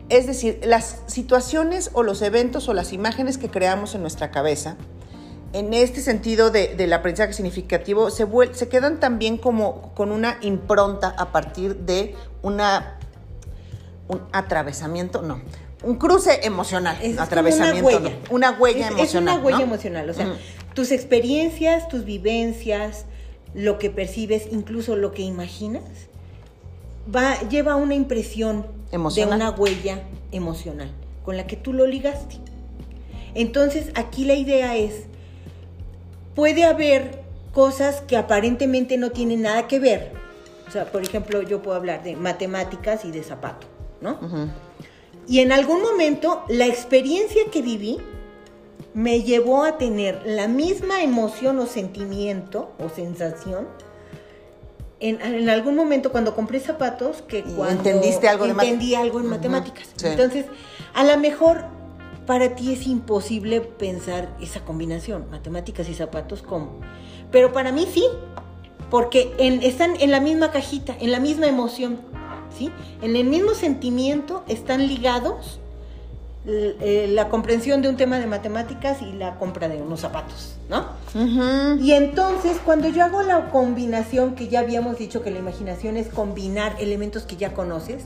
Es 0.08 0.26
decir, 0.26 0.60
las 0.64 0.98
situaciones 1.06 1.90
o 1.92 2.02
los 2.02 2.22
eventos 2.22 2.68
o 2.68 2.74
las 2.74 2.92
imágenes 2.92 3.36
que 3.38 3.48
creamos 3.48 3.94
en 3.94 4.00
nuestra 4.02 4.30
cabeza, 4.30 4.76
en 5.54 5.72
este 5.72 6.00
sentido 6.02 6.50
de- 6.50 6.74
del 6.74 6.92
aprendizaje 6.92 7.32
significativo, 7.32 8.10
se, 8.10 8.26
vuel- 8.26 8.52
se 8.52 8.68
quedan 8.68 9.00
también 9.00 9.38
como 9.38 9.94
con 9.94 10.10
una 10.12 10.36
impronta 10.42 11.14
a 11.16 11.32
partir 11.32 11.76
de 11.76 12.14
una 12.42 12.98
un 14.06 14.20
atravesamiento, 14.32 15.22
no, 15.22 15.40
un 15.82 15.94
cruce 15.96 16.40
emocional, 16.42 16.98
Es 17.00 17.18
atravesamiento, 17.18 17.88
una 17.88 17.98
huella. 17.98 18.10
no, 18.28 18.34
una 18.34 18.50
huella 18.50 18.86
Es- 18.88 18.92
emocional. 18.92 19.06
Es 19.06 19.14
una 19.40 19.44
huella 19.46 19.58
¿no? 19.60 19.64
emocional, 19.64 20.10
o 20.10 20.14
sea, 20.14 20.26
Mm. 20.26 20.74
tus 20.74 20.92
experiencias, 20.92 21.88
tus 21.88 22.04
vivencias, 22.04 23.06
lo 23.54 23.78
que 23.78 23.88
percibes, 23.88 24.48
incluso 24.50 24.94
lo 24.96 25.12
que 25.12 25.22
imaginas, 25.22 25.84
va, 27.14 27.40
lleva 27.48 27.76
una 27.76 27.94
impresión 27.94 28.66
Emocional. 28.92 29.38
de 29.38 29.44
una 29.46 29.50
huella 29.56 30.02
emocional 30.32 30.90
con 31.24 31.38
la 31.38 31.46
que 31.46 31.56
tú 31.56 31.72
lo 31.72 31.86
ligaste. 31.86 32.36
Entonces, 33.34 33.90
aquí 33.94 34.24
la 34.26 34.34
idea 34.34 34.76
es, 34.76 35.04
puede 36.34 36.64
haber 36.64 37.22
cosas 37.52 38.00
que 38.02 38.16
aparentemente 38.16 38.98
no 38.98 39.10
tienen 39.10 39.42
nada 39.42 39.68
que 39.68 39.78
ver, 39.78 40.12
O 40.66 40.70
sea, 40.70 40.90
por 40.90 41.02
ejemplo, 41.02 41.42
yo 41.42 41.62
puedo 41.62 41.76
hablar 41.76 42.02
de 42.02 42.16
matemáticas 42.16 43.04
y 43.04 43.12
de 43.12 43.22
zapato, 43.22 43.66
¿no? 44.00 44.18
Y 45.26 45.40
en 45.40 45.52
algún 45.52 45.82
momento 45.82 46.44
la 46.48 46.66
experiencia 46.66 47.42
que 47.52 47.62
viví 47.62 48.00
me 48.92 49.22
llevó 49.22 49.64
a 49.64 49.78
tener 49.78 50.22
la 50.24 50.48
misma 50.48 51.02
emoción 51.02 51.58
o 51.58 51.66
sentimiento 51.66 52.72
o 52.78 52.88
sensación 52.88 53.66
en, 55.00 55.20
en 55.20 55.50
algún 55.50 55.76
momento 55.76 56.12
cuando 56.12 56.34
compré 56.34 56.60
zapatos 56.60 57.22
que 57.22 57.42
cuando 57.42 57.90
entendiste 57.90 58.28
algo 58.28 58.44
de 58.44 58.52
entendí 58.52 58.94
algo 58.94 59.20
en 59.20 59.26
matemáticas. 59.26 59.88
sí. 59.96 60.06
Entonces, 60.06 60.46
a 60.94 61.04
lo 61.04 61.18
mejor 61.18 61.64
para 62.26 62.54
ti 62.56 62.72
es 62.72 62.86
imposible 62.86 63.60
pensar 63.60 64.34
esa 64.40 64.60
combinación, 64.64 65.26
matemáticas 65.30 65.88
y 65.88 65.94
zapatos, 65.94 66.42
¿cómo? 66.42 66.72
Pero 67.30 67.52
para 67.52 67.72
mí 67.72 67.86
sí, 67.92 68.04
porque 68.90 69.34
en- 69.38 69.62
están 69.62 69.94
en 70.00 70.10
la 70.10 70.20
misma 70.20 70.50
cajita, 70.50 70.96
en 71.00 71.10
la 71.12 71.20
misma 71.20 71.46
emoción, 71.46 71.98
¿sí? 72.56 72.70
En 73.02 73.16
el 73.16 73.24
mismo 73.26 73.54
sentimiento 73.54 74.44
están 74.48 74.86
ligados 74.86 75.60
l- 76.46 76.76
eh, 76.80 77.08
la 77.08 77.28
comprensión 77.28 77.82
de 77.82 77.88
un 77.88 77.96
tema 77.96 78.18
de 78.18 78.26
matemáticas 78.26 79.00
y 79.02 79.12
la 79.12 79.38
compra 79.38 79.68
de 79.68 79.80
unos 79.82 80.00
zapatos, 80.00 80.56
¿no? 80.68 80.84
Y 81.82 81.92
entonces, 81.92 82.58
cuando 82.64 82.88
yo 82.88 83.02
hago 83.04 83.22
la 83.22 83.50
combinación, 83.50 84.34
que 84.34 84.48
ya 84.48 84.60
habíamos 84.60 84.98
dicho 84.98 85.22
que 85.22 85.30
la 85.30 85.38
imaginación 85.38 85.96
es 85.96 86.08
combinar 86.08 86.76
elementos 86.80 87.24
que 87.24 87.36
ya 87.36 87.54
conoces, 87.54 88.04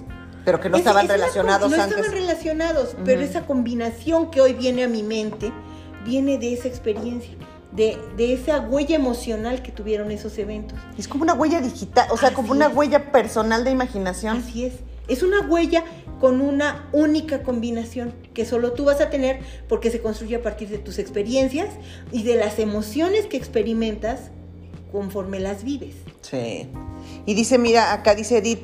Pero 0.48 0.60
que 0.60 0.70
no 0.70 0.76
es- 0.76 0.80
estaban 0.80 1.04
es 1.04 1.10
relacionados 1.12 1.70
no 1.70 1.82
antes. 1.82 1.98
estaban 1.98 2.12
relacionados, 2.18 2.96
pero 3.04 3.20
esa 3.20 3.44
combinación 3.46 4.30
que 4.30 4.40
hoy 4.40 4.54
viene 4.54 4.84
a 4.84 4.88
mi 4.88 5.02
mente 5.02 5.52
viene 6.06 6.38
de 6.38 6.54
esa 6.54 6.68
experiencia, 6.68 7.34
de, 7.72 7.98
de 8.16 8.32
esa 8.32 8.60
huella 8.60 8.96
emocional 8.96 9.60
que 9.62 9.72
tuvieron 9.72 10.10
esos 10.10 10.38
eventos. 10.38 10.78
Es 10.96 11.06
como 11.06 11.22
una 11.24 11.34
huella 11.34 11.60
digital, 11.60 12.08
o 12.10 12.16
sea, 12.16 12.28
Así 12.28 12.36
como 12.36 12.52
una 12.52 12.68
es. 12.68 12.74
huella 12.74 13.12
personal 13.12 13.62
de 13.62 13.70
imaginación. 13.72 14.38
Así 14.38 14.64
es. 14.64 14.74
Es 15.06 15.22
una 15.22 15.40
huella 15.42 15.84
con 16.18 16.40
una 16.40 16.88
única 16.92 17.42
combinación 17.42 18.14
que 18.34 18.44
solo 18.46 18.72
tú 18.72 18.84
vas 18.86 19.00
a 19.02 19.10
tener 19.10 19.40
porque 19.68 19.90
se 19.90 20.00
construye 20.00 20.36
a 20.36 20.42
partir 20.42 20.68
de 20.70 20.78
tus 20.78 20.98
experiencias 20.98 21.68
y 22.10 22.22
de 22.22 22.36
las 22.36 22.58
emociones 22.58 23.26
que 23.26 23.36
experimentas 23.36 24.30
conforme 24.92 25.38
las 25.40 25.62
vives. 25.62 25.94
Sí. 26.22 26.68
Y 27.26 27.34
dice, 27.34 27.58
mira, 27.58 27.92
acá 27.92 28.14
dice 28.14 28.38
Edith, 28.38 28.60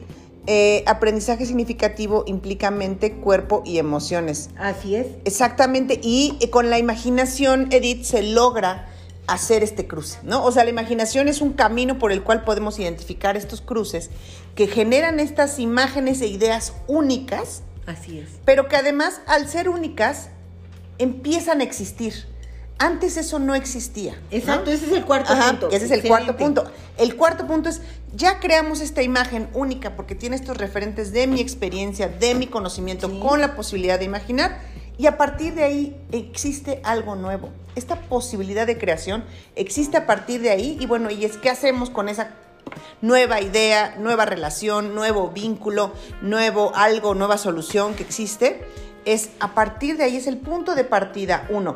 eh, 0.47 0.85
aprendizaje 0.87 1.47
significativo 1.47 2.25
implica 2.27 2.71
mente, 2.71 3.15
cuerpo 3.15 3.63
y 3.65 3.79
emociones. 3.79 4.51
Así 4.59 4.95
es. 4.95 5.07
Exactamente, 5.25 5.99
y 6.03 6.37
eh, 6.41 6.51
con 6.51 6.71
la 6.71 6.79
imaginación, 6.79 7.69
Edith, 7.71 8.05
se 8.05 8.23
logra 8.23 8.89
hacer 9.27 9.63
este 9.63 9.87
cruce, 9.87 10.19
¿no? 10.23 10.45
O 10.45 10.53
sea, 10.53 10.65
la 10.65 10.71
imaginación 10.71 11.29
es 11.29 11.41
un 11.41 11.55
camino 11.55 11.99
por 11.99 12.13
el 12.13 12.23
cual 12.23 12.45
podemos 12.45 12.79
identificar 12.79 13.37
estos 13.37 13.63
cruces 13.63 14.11
que 14.55 14.67
generan 14.67 15.19
estas 15.19 15.59
imágenes 15.59 16.21
e 16.21 16.27
ideas 16.27 16.75
únicas, 16.87 17.63
Así 17.87 18.19
es. 18.19 18.29
pero 18.45 18.69
que 18.69 18.77
además, 18.77 19.23
al 19.27 19.49
ser 19.49 19.69
únicas, 19.71 20.29
empiezan 20.99 21.61
a 21.61 21.65
existir. 21.65 22.27
Antes 22.79 23.17
eso 23.17 23.39
no 23.39 23.55
existía. 23.55 24.13
¿no? 24.15 24.37
Exacto, 24.37 24.71
ese 24.71 24.87
es 24.87 24.93
el 24.93 25.05
cuarto 25.05 25.33
Ajá, 25.33 25.51
punto. 25.51 25.69
ese 25.69 25.77
es 25.77 25.83
el 25.91 25.99
Excelente. 26.01 26.09
cuarto 26.09 26.37
punto. 26.37 26.65
El 26.99 27.17
cuarto 27.17 27.47
punto 27.47 27.69
es, 27.69 27.81
ya 28.15 28.41
creamos 28.41 28.81
esta 28.81 29.03
imagen 29.03 29.49
única 29.55 29.95
porque 29.97 30.15
tiene 30.15 30.37
estos 30.37 30.57
referentes 30.57 31.13
de 31.13 31.27
mi 31.27 31.41
experiencia, 31.41 32.09
de 32.09 32.35
mi 32.35 32.47
conocimiento, 32.47 33.09
Sí. 33.09 33.21
con 33.21 33.41
la 33.41 33.55
posibilidad 33.57 33.99
de 33.99 34.05
imaginar, 34.05 34.61
y 34.99 35.07
a 35.07 35.17
partir 35.17 35.55
de 35.55 35.65
ahí 35.65 35.97
existe 36.13 36.81
algo 36.85 37.17
nuevo. 37.17 37.51
Esta 37.75 37.97
posibilidad 38.03 38.67
de 38.67 38.79
creación 38.79 39.25
existe 39.57 39.97
a 39.97 40.07
partir 40.07 40.41
de 40.41 40.51
ahí, 40.51 40.77
y 40.81 40.87
bueno, 40.87 41.11
y 41.11 41.25
es 41.25 41.37
qué 41.37 41.51
hacemos 41.51 41.91
con 41.91 42.09
esa 42.09 42.31
nueva 43.03 43.41
idea, 43.41 43.97
nueva 43.99 44.25
relación, 44.25 44.95
nuevo 44.95 45.31
vínculo, 45.31 45.93
nuevo 46.23 46.73
algo, 46.75 47.15
nueva 47.15 47.39
solución 47.39 47.95
que 47.95 48.03
existe, 48.03 48.65
es 49.05 49.31
a 49.41 49.55
partir 49.55 49.97
de 49.97 50.05
ahí 50.05 50.17
es 50.17 50.27
el 50.27 50.39
punto 50.39 50.75
de 50.75 50.85
partida, 50.85 51.47
uno, 51.51 51.75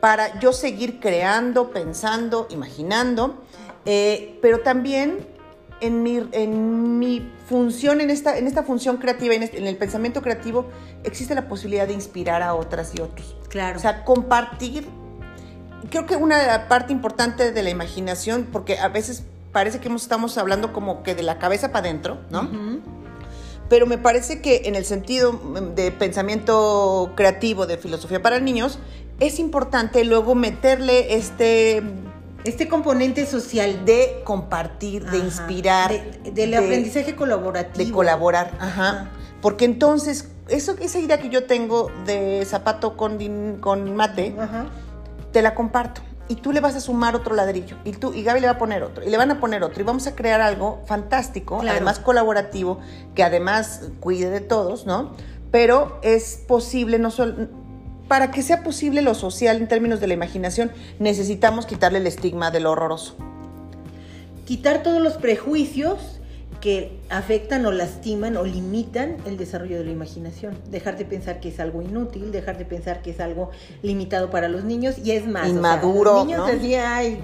para 0.00 0.38
yo 0.40 0.52
seguir 0.52 0.98
creando, 1.00 1.70
pensando, 1.70 2.46
imaginando, 2.50 3.42
eh, 3.84 4.38
pero 4.42 4.60
también 4.60 5.26
en 5.80 6.02
mi, 6.02 6.26
en 6.32 6.98
mi 6.98 7.30
función, 7.48 8.00
en 8.00 8.10
esta, 8.10 8.36
en 8.38 8.46
esta 8.46 8.62
función 8.62 8.96
creativa, 8.98 9.34
en, 9.34 9.42
este- 9.42 9.58
en 9.58 9.66
el 9.66 9.76
pensamiento 9.76 10.22
creativo, 10.22 10.66
existe 11.04 11.34
la 11.34 11.48
posibilidad 11.48 11.86
de 11.86 11.94
inspirar 11.94 12.42
a 12.42 12.54
otras 12.54 12.94
y 12.94 13.00
otros. 13.00 13.36
Claro. 13.48 13.78
O 13.78 13.80
sea, 13.80 14.04
compartir. 14.04 14.86
Creo 15.90 16.06
que 16.06 16.16
una 16.16 16.66
parte 16.68 16.92
importante 16.92 17.52
de 17.52 17.62
la 17.62 17.70
imaginación, 17.70 18.46
porque 18.52 18.78
a 18.78 18.88
veces 18.88 19.24
parece 19.52 19.80
que 19.80 19.88
estamos 19.94 20.36
hablando 20.38 20.72
como 20.72 21.02
que 21.02 21.14
de 21.14 21.22
la 21.22 21.38
cabeza 21.38 21.72
para 21.72 21.88
adentro, 21.88 22.18
¿no? 22.30 22.48
Pero 23.68 23.86
me 23.86 23.98
parece 23.98 24.42
que 24.42 24.62
en 24.66 24.74
el 24.74 24.84
sentido 24.84 25.32
mm, 25.32 25.74
de 25.74 25.92
pensamiento 25.92 27.12
creativo, 27.16 27.66
de 27.66 27.78
filosofía 27.78 28.20
para 28.20 28.38
niños, 28.40 28.78
es 29.20 29.38
importante 29.38 30.04
luego 30.04 30.34
meterle 30.34 31.14
este 31.14 31.82
Este 32.42 32.68
componente 32.68 33.26
social 33.26 33.84
de 33.84 34.22
compartir, 34.24 35.04
de 35.04 35.18
inspirar, 35.18 35.90
De- 35.90 36.30
del 36.32 36.50
de- 36.52 36.56
aprendizaje 36.56 37.14
colaborativo. 37.14 37.84
de 37.86 37.92
colaborar, 37.92 38.52
ajá. 38.58 38.88
Ajá. 38.88 39.10
Porque 39.42 39.66
entonces, 39.66 40.30
eso, 40.48 40.74
esa 40.80 40.98
idea 40.98 41.18
que 41.20 41.28
yo 41.28 41.44
tengo 41.44 41.90
de 42.06 42.42
zapato 42.46 42.96
con, 42.96 43.18
din- 43.18 43.60
con 43.60 43.94
mate, 43.94 44.34
Ajá. 44.38 44.66
te 45.32 45.42
la 45.42 45.54
comparto. 45.54 46.00
Y 46.28 46.36
tú 46.36 46.52
le 46.52 46.60
vas 46.60 46.74
a 46.76 46.80
sumar 46.80 47.14
otro 47.16 47.34
ladrillo. 47.34 47.76
Y 47.84 47.92
tú, 47.92 48.14
y 48.14 48.22
Gaby 48.22 48.40
le 48.40 48.46
va 48.46 48.52
a 48.54 48.58
poner 48.58 48.82
otro. 48.84 49.04
Y 49.04 49.10
le 49.10 49.16
van 49.18 49.30
a 49.30 49.38
poner 49.40 49.62
otro. 49.62 49.82
Y 49.82 49.84
vamos 49.84 50.06
a 50.06 50.14
crear 50.14 50.40
algo 50.40 50.80
fantástico, 50.86 51.58
Claro. 51.58 51.76
además 51.76 51.98
colaborativo, 51.98 52.78
que 53.14 53.22
además 53.22 53.82
cuide 54.00 54.30
de 54.30 54.40
todos, 54.40 54.86
¿no? 54.86 55.12
Pero 55.50 55.98
es 56.02 56.42
posible, 56.48 56.98
no 56.98 57.10
solo. 57.10 57.48
Para 58.10 58.32
que 58.32 58.42
sea 58.42 58.64
posible 58.64 59.02
lo 59.02 59.14
social 59.14 59.58
en 59.58 59.68
términos 59.68 60.00
de 60.00 60.08
la 60.08 60.14
imaginación, 60.14 60.72
necesitamos 60.98 61.64
quitarle 61.64 61.98
el 61.98 62.08
estigma 62.08 62.50
de 62.50 62.58
lo 62.58 62.72
horroroso. 62.72 63.14
Quitar 64.46 64.82
todos 64.82 65.00
los 65.00 65.12
prejuicios 65.12 66.18
que 66.60 66.98
afectan 67.08 67.64
o 67.66 67.70
lastiman 67.70 68.36
o 68.36 68.42
limitan 68.42 69.18
el 69.26 69.36
desarrollo 69.36 69.78
de 69.78 69.84
la 69.84 69.92
imaginación. 69.92 70.58
Dejar 70.72 70.98
de 70.98 71.04
pensar 71.04 71.38
que 71.38 71.50
es 71.50 71.60
algo 71.60 71.82
inútil, 71.82 72.32
dejar 72.32 72.58
de 72.58 72.64
pensar 72.64 73.00
que 73.00 73.10
es 73.10 73.20
algo 73.20 73.50
limitado 73.80 74.28
para 74.28 74.48
los 74.48 74.64
niños 74.64 74.96
y 74.98 75.12
es 75.12 75.28
más. 75.28 75.44
o 75.44 75.46
sea, 75.46 75.54
Inmaduro, 75.54 76.14
los 76.14 76.26
niños 76.26 76.40
¿no? 76.40 76.52
así, 76.52 76.74
ay, 76.74 77.20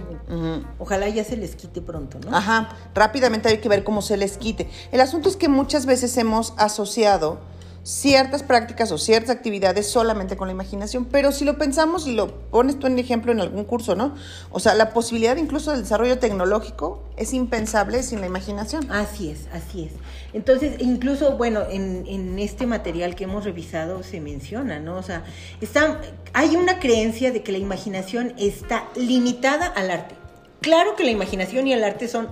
ojalá 0.79 1.09
ya 1.09 1.25
se 1.25 1.37
les 1.37 1.57
quite 1.57 1.83
pronto, 1.83 2.20
¿no? 2.25 2.37
Ajá, 2.37 2.68
rápidamente 2.94 3.49
hay 3.49 3.59
que 3.59 3.68
ver 3.68 3.83
cómo 3.83 4.03
se 4.03 4.16
les 4.16 4.38
quite. 4.38 4.70
El 4.92 5.01
asunto 5.01 5.29
es 5.29 5.37
que 5.37 5.49
muchas 5.49 5.85
veces 5.85 6.16
hemos 6.16 6.55
asociado 6.57 7.40
ciertas 7.87 8.42
prácticas 8.42 8.90
o 8.90 8.99
ciertas 8.99 9.31
actividades 9.31 9.88
solamente 9.88 10.37
con 10.37 10.49
la 10.49 10.53
imaginación, 10.53 11.05
pero 11.05 11.31
si 11.31 11.44
lo 11.44 11.57
pensamos 11.57 12.09
y 12.09 12.14
lo 12.14 12.40
pones 12.51 12.81
tú 12.81 12.88
en 12.88 12.99
ejemplo 12.99 13.31
en 13.31 13.40
algún 13.40 13.62
curso, 13.62 13.94
¿no? 13.94 14.16
O 14.51 14.59
sea, 14.59 14.75
la 14.75 14.90
posibilidad 14.92 15.37
incluso 15.37 15.70
del 15.70 15.83
desarrollo 15.83 16.18
tecnológico 16.18 17.05
es 17.16 17.33
impensable 17.33 18.03
sin 18.03 18.20
la 18.20 18.27
imaginación. 18.27 18.90
Así 18.90 19.31
es, 19.31 19.46
así 19.53 19.85
es. 19.85 19.92
Entonces, 20.33 20.81
incluso, 20.81 21.37
bueno, 21.37 21.62
en, 21.70 22.40
este 22.40 22.66
material 22.66 23.14
que 23.14 23.22
hemos 23.22 23.44
revisado 23.44 24.03
se 24.03 24.20
menciona, 24.20 24.81
¿no? 24.81 24.96
O 24.96 25.03
sea, 25.05 25.22
está, 25.61 26.01
hay 26.33 26.57
una 26.57 26.81
creencia 26.81 27.31
de 27.31 27.44
que 27.44 27.53
la 27.53 27.59
imaginación 27.59 28.35
está 28.37 28.88
limitada 28.96 29.64
al 29.68 29.92
arte. 29.92 30.16
Claro 30.61 30.96
que 30.96 31.05
la 31.05 31.12
imaginación 31.12 31.68
y 31.68 31.72
el 31.72 31.85
arte 31.85 32.09
son 32.09 32.29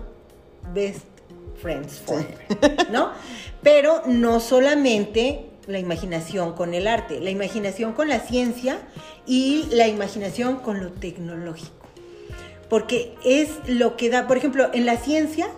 friends 1.65 2.01
forever, 2.05 2.91
¿no? 2.93 3.11
Pero 3.63 4.03
no 4.07 4.39
solamente 4.39 5.47
la 5.67 5.79
imaginación 5.79 6.53
con 6.53 6.75
el 6.75 6.87
arte, 6.87 7.21
la 7.21 7.31
imaginación 7.31 7.95
con 7.95 8.09
la 8.09 8.21
ciencia 8.21 8.79
y 9.27 9.65
la 9.71 9.89
imaginación 9.89 10.57
con 10.57 10.81
lo 10.85 10.93
tecnológico. 10.93 11.73
Porque 12.69 13.15
es 13.25 13.49
lo 13.67 13.97
que 13.97 14.11
da, 14.11 14.27
por 14.27 14.37
ejemplo, 14.37 14.69
en 14.75 14.85
la 14.85 14.99
ciencia, 14.99 15.49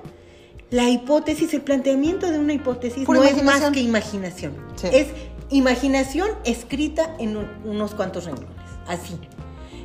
la 0.70 0.88
hipótesis, 0.90 1.52
el 1.54 1.62
planteamiento 1.62 2.30
de 2.30 2.38
una 2.38 2.52
hipótesis 2.52 3.04
Pura 3.04 3.18
no 3.20 3.24
es 3.24 3.42
más 3.42 3.70
que 3.72 3.80
imaginación. 3.80 4.54
Sí. 4.76 4.88
Es 4.92 5.08
imaginación 5.50 6.28
escrita 6.44 7.16
en 7.18 7.36
un- 7.36 7.48
unos 7.64 7.94
cuantos 7.94 8.24
renglones, 8.26 8.56
así. 8.86 9.18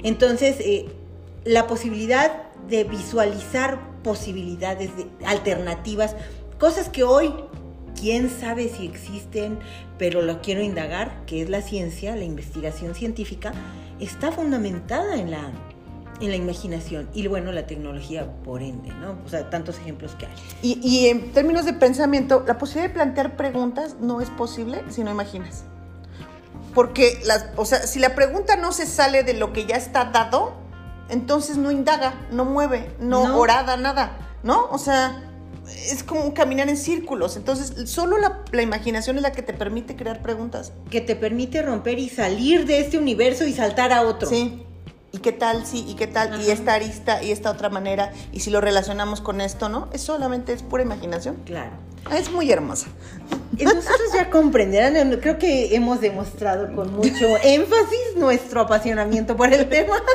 Entonces, 0.03 0.57
eh, 0.59 0.85
la 1.45 1.65
posibilidad 1.67 2.43
de 2.67 2.83
visualizar 2.83 3.79
posibilidades 4.03 4.95
de- 4.97 5.07
alternativas, 5.25 6.15
cosas 6.59 6.89
que 6.89 7.03
hoy, 7.03 7.33
quién 7.99 8.29
sabe 8.29 8.69
si 8.69 8.85
existen, 8.85 9.59
pero 9.97 10.21
lo 10.21 10.41
quiero 10.41 10.61
indagar, 10.61 11.25
que 11.25 11.41
es 11.41 11.49
la 11.49 11.61
ciencia, 11.61 12.15
la 12.15 12.23
investigación 12.23 12.95
científica, 12.95 13.51
está 13.99 14.31
fundamentada 14.31 15.17
en 15.17 15.29
la, 15.31 15.51
en 16.19 16.29
la 16.29 16.35
imaginación. 16.35 17.09
Y 17.13 17.27
bueno, 17.27 17.51
la 17.51 17.67
tecnología, 17.67 18.31
por 18.43 18.61
ende, 18.63 18.89
¿no? 18.95 19.17
O 19.25 19.29
sea, 19.29 19.49
tantos 19.49 19.77
ejemplos 19.77 20.15
que 20.15 20.25
hay. 20.25 20.33
Y, 20.61 20.79
y 20.81 21.07
en 21.09 21.31
términos 21.33 21.65
de 21.65 21.73
pensamiento, 21.73 22.43
la 22.47 22.57
posibilidad 22.57 22.89
de 22.89 22.93
plantear 22.95 23.35
preguntas 23.37 23.97
no 23.99 24.21
es 24.21 24.29
posible 24.29 24.81
si 24.89 25.03
no 25.03 25.11
imaginas. 25.11 25.63
Porque, 26.73 27.19
las, 27.25 27.47
o 27.57 27.65
sea, 27.65 27.85
si 27.85 27.99
la 27.99 28.15
pregunta 28.15 28.55
no 28.55 28.71
se 28.71 28.85
sale 28.85 29.23
de 29.23 29.33
lo 29.33 29.51
que 29.51 29.65
ya 29.65 29.75
está 29.75 30.05
dado, 30.05 30.60
entonces 31.09 31.57
no 31.57 31.71
indaga, 31.71 32.13
no 32.31 32.45
mueve, 32.45 32.95
no, 32.99 33.27
No. 33.27 33.37
orada 33.39 33.77
nada, 33.77 34.17
¿no? 34.43 34.67
O 34.71 34.77
sea, 34.77 35.23
es 35.67 36.03
como 36.03 36.33
caminar 36.33 36.69
en 36.69 36.77
círculos. 36.77 37.37
Entonces, 37.37 37.89
solo 37.89 38.17
la, 38.17 38.41
la 38.51 38.61
imaginación 38.61 39.15
es 39.17 39.21
la 39.21 39.31
que 39.31 39.41
te 39.41 39.53
permite 39.53 39.95
crear 39.95 40.21
preguntas. 40.21 40.73
Que 40.89 41.01
te 41.01 41.15
permite 41.15 41.61
romper 41.61 41.99
y 41.99 42.09
salir 42.09 42.65
de 42.65 42.79
este 42.81 42.97
universo 42.97 43.45
y 43.45 43.53
saltar 43.53 43.91
a 43.93 44.01
otro. 44.03 44.27
Sí. 44.29 44.63
¿Y 45.13 45.17
qué 45.19 45.31
tal? 45.33 45.65
Sí, 45.65 45.83
¿y 45.87 45.95
qué 45.95 46.07
tal? 46.07 46.41
Y 46.41 46.51
esta 46.51 46.73
arista 46.73 47.21
y 47.21 47.31
esta 47.31 47.51
otra 47.51 47.69
manera. 47.69 48.13
Y 48.31 48.39
si 48.39 48.49
lo 48.49 48.61
relacionamos 48.61 49.19
con 49.19 49.41
esto, 49.41 49.67
¿no? 49.67 49.89
Es 49.91 50.01
solamente 50.01 50.53
es 50.53 50.63
pura 50.63 50.83
imaginación. 50.83 51.35
Claro. 51.45 51.71
Ah, 52.05 52.17
Es 52.17 52.31
muy 52.31 52.51
hermosa. 52.51 52.87
Nosotros 53.59 54.13
ya 54.13 54.29
comprenderán, 54.29 55.19
creo 55.21 55.37
que 55.37 55.75
hemos 55.75 56.01
demostrado 56.01 56.73
con 56.75 56.93
mucho 56.93 57.27
énfasis 57.43 58.15
nuestro 58.15 58.61
apasionamiento 58.61 59.35
por 59.35 59.53
el 59.53 59.67
tema. 59.69 59.95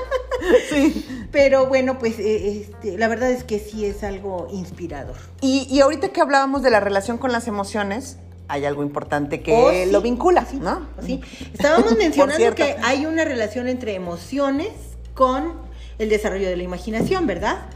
Sí. 0.69 1.07
Pero 1.33 1.67
bueno, 1.67 1.99
pues 1.99 2.19
eh, 2.19 2.61
este, 2.61 2.99
la 2.99 3.09
verdad 3.09 3.31
es 3.31 3.43
que 3.43 3.59
sí 3.59 3.87
es 3.87 4.03
algo 4.05 4.49
inspirador. 4.53 5.17
Y, 5.41 5.67
y 5.71 5.81
ahorita 5.81 6.11
que 6.11 6.21
hablábamos 6.21 6.63
de 6.63 6.71
la 6.71 6.79
relación 6.79 7.17
con 7.17 7.33
las 7.33 7.49
emociones, 7.49 8.19
hay 8.47 8.67
algo 8.67 8.83
importante 8.83 9.41
que 9.41 9.55
Oh, 9.55 9.71
sí. 9.73 9.91
lo 9.91 10.03
vincula, 10.03 10.45
Sí, 10.45 10.59
¿no? 10.59 10.87
sí. 11.03 11.23
Estábamos 11.55 11.97
mencionando 11.99 12.55
que 12.55 12.77
hay 12.85 13.07
una 13.07 13.25
relación 13.25 13.67
entre 13.67 13.95
emociones 13.95 14.69
con 15.15 15.55
el 15.99 16.11
desarrollo 16.11 16.49
de 16.49 16.57
la 16.57 16.63
imaginación, 16.65 17.27
¿verdad? 17.27 17.67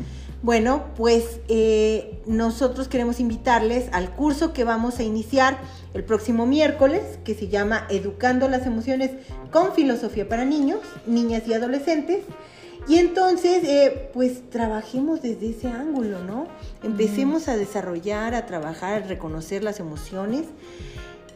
Bueno, 0.43 0.87
pues 0.97 1.41
eh, 1.49 2.19
nosotros 2.25 2.89
queremos 2.89 3.21
invitarles 3.21 3.91
al 3.93 4.15
curso 4.15 4.55
que 4.55 4.65
vamos 4.65 4.99
a 4.99 5.03
iniciar 5.03 5.59
el 5.93 6.03
próximo 6.03 6.47
miércoles, 6.47 7.03
que 7.25 7.35
se 7.35 7.49
llama 7.49 7.87
Educando 7.91 8.49
las 8.49 8.65
Emociones 8.65 9.11
con 9.53 9.75
Filosofía 9.75 10.29
para 10.29 10.47
Niños, 10.47 10.81
Niñas 11.07 11.43
y 11.47 11.53
Adolescentes. 11.53 12.25
Y 12.89 12.97
entonces, 12.97 13.63
eh, 13.65 14.11
pues 14.15 14.49
trabajemos 14.49 15.21
desde 15.21 15.51
ese 15.51 15.69
ángulo, 15.69 16.25
¿no? 16.25 16.47
Empecemos 16.83 17.49
a 17.49 17.57
desarrollar, 17.59 18.35
a 18.35 18.47
trabajar, 18.47 19.03
a 19.03 19.07
reconocer 19.07 19.63
las 19.63 19.79
emociones 19.79 20.47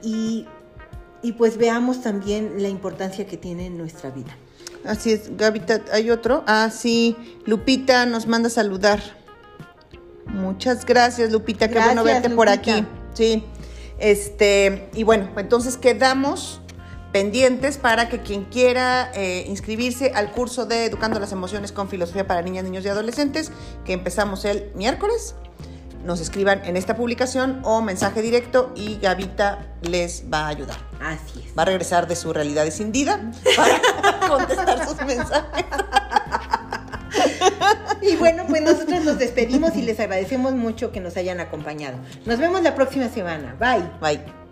y, 0.02 0.46
y 1.22 1.32
pues 1.32 1.58
veamos 1.58 2.00
también 2.00 2.62
la 2.62 2.70
importancia 2.70 3.26
que 3.26 3.36
tiene 3.36 3.66
en 3.66 3.76
nuestra 3.76 4.08
vida. 4.10 4.34
Así 4.84 5.12
es, 5.12 5.36
Gavita, 5.36 5.80
hay 5.92 6.10
otro. 6.10 6.44
Ah, 6.46 6.70
sí, 6.70 7.16
Lupita 7.46 8.06
nos 8.06 8.26
manda 8.26 8.48
a 8.48 8.50
saludar. 8.50 9.00
Muchas 10.26 10.84
gracias, 10.84 11.30
Lupita, 11.32 11.68
qué 11.68 11.78
bueno 11.78 12.04
verte 12.04 12.30
por 12.30 12.48
aquí. 12.48 12.84
Sí. 13.14 13.44
Este, 13.98 14.90
y 14.94 15.04
bueno, 15.04 15.30
entonces 15.36 15.76
quedamos 15.76 16.60
pendientes 17.12 17.78
para 17.78 18.08
que 18.08 18.20
quien 18.20 18.44
quiera 18.44 19.10
eh, 19.14 19.44
inscribirse 19.46 20.10
al 20.16 20.32
curso 20.32 20.66
de 20.66 20.86
Educando 20.86 21.20
las 21.20 21.30
Emociones 21.30 21.70
con 21.70 21.88
Filosofía 21.88 22.26
para 22.26 22.42
Niñas, 22.42 22.64
Niños 22.64 22.84
y 22.84 22.88
Adolescentes, 22.88 23.52
que 23.84 23.92
empezamos 23.92 24.44
el 24.44 24.72
miércoles, 24.74 25.36
nos 26.04 26.20
escriban 26.20 26.64
en 26.64 26.76
esta 26.76 26.96
publicación 26.96 27.60
o 27.64 27.82
mensaje 27.82 28.22
directo 28.22 28.72
y 28.76 28.98
Gavita 28.98 29.66
les 29.82 30.24
va 30.32 30.46
a 30.46 30.48
ayudar. 30.48 30.76
Así 31.00 31.44
es. 31.44 31.56
Va 31.56 31.62
a 31.62 31.66
regresar 31.66 32.06
de 32.06 32.16
su 32.16 32.32
realidad 32.32 32.66
escindida 32.66 33.20
para 33.56 34.28
contestar 34.28 34.86
sus 34.86 35.00
mensajes. 35.04 35.64
Y 38.02 38.16
bueno, 38.16 38.44
pues 38.46 38.62
nosotros 38.62 39.04
nos 39.04 39.18
despedimos 39.18 39.76
y 39.76 39.82
les 39.82 39.98
agradecemos 39.98 40.52
mucho 40.52 40.92
que 40.92 41.00
nos 41.00 41.16
hayan 41.16 41.40
acompañado. 41.40 41.98
Nos 42.26 42.38
vemos 42.38 42.62
la 42.62 42.74
próxima 42.74 43.08
semana. 43.08 43.56
Bye. 43.58 43.88
Bye. 44.00 44.43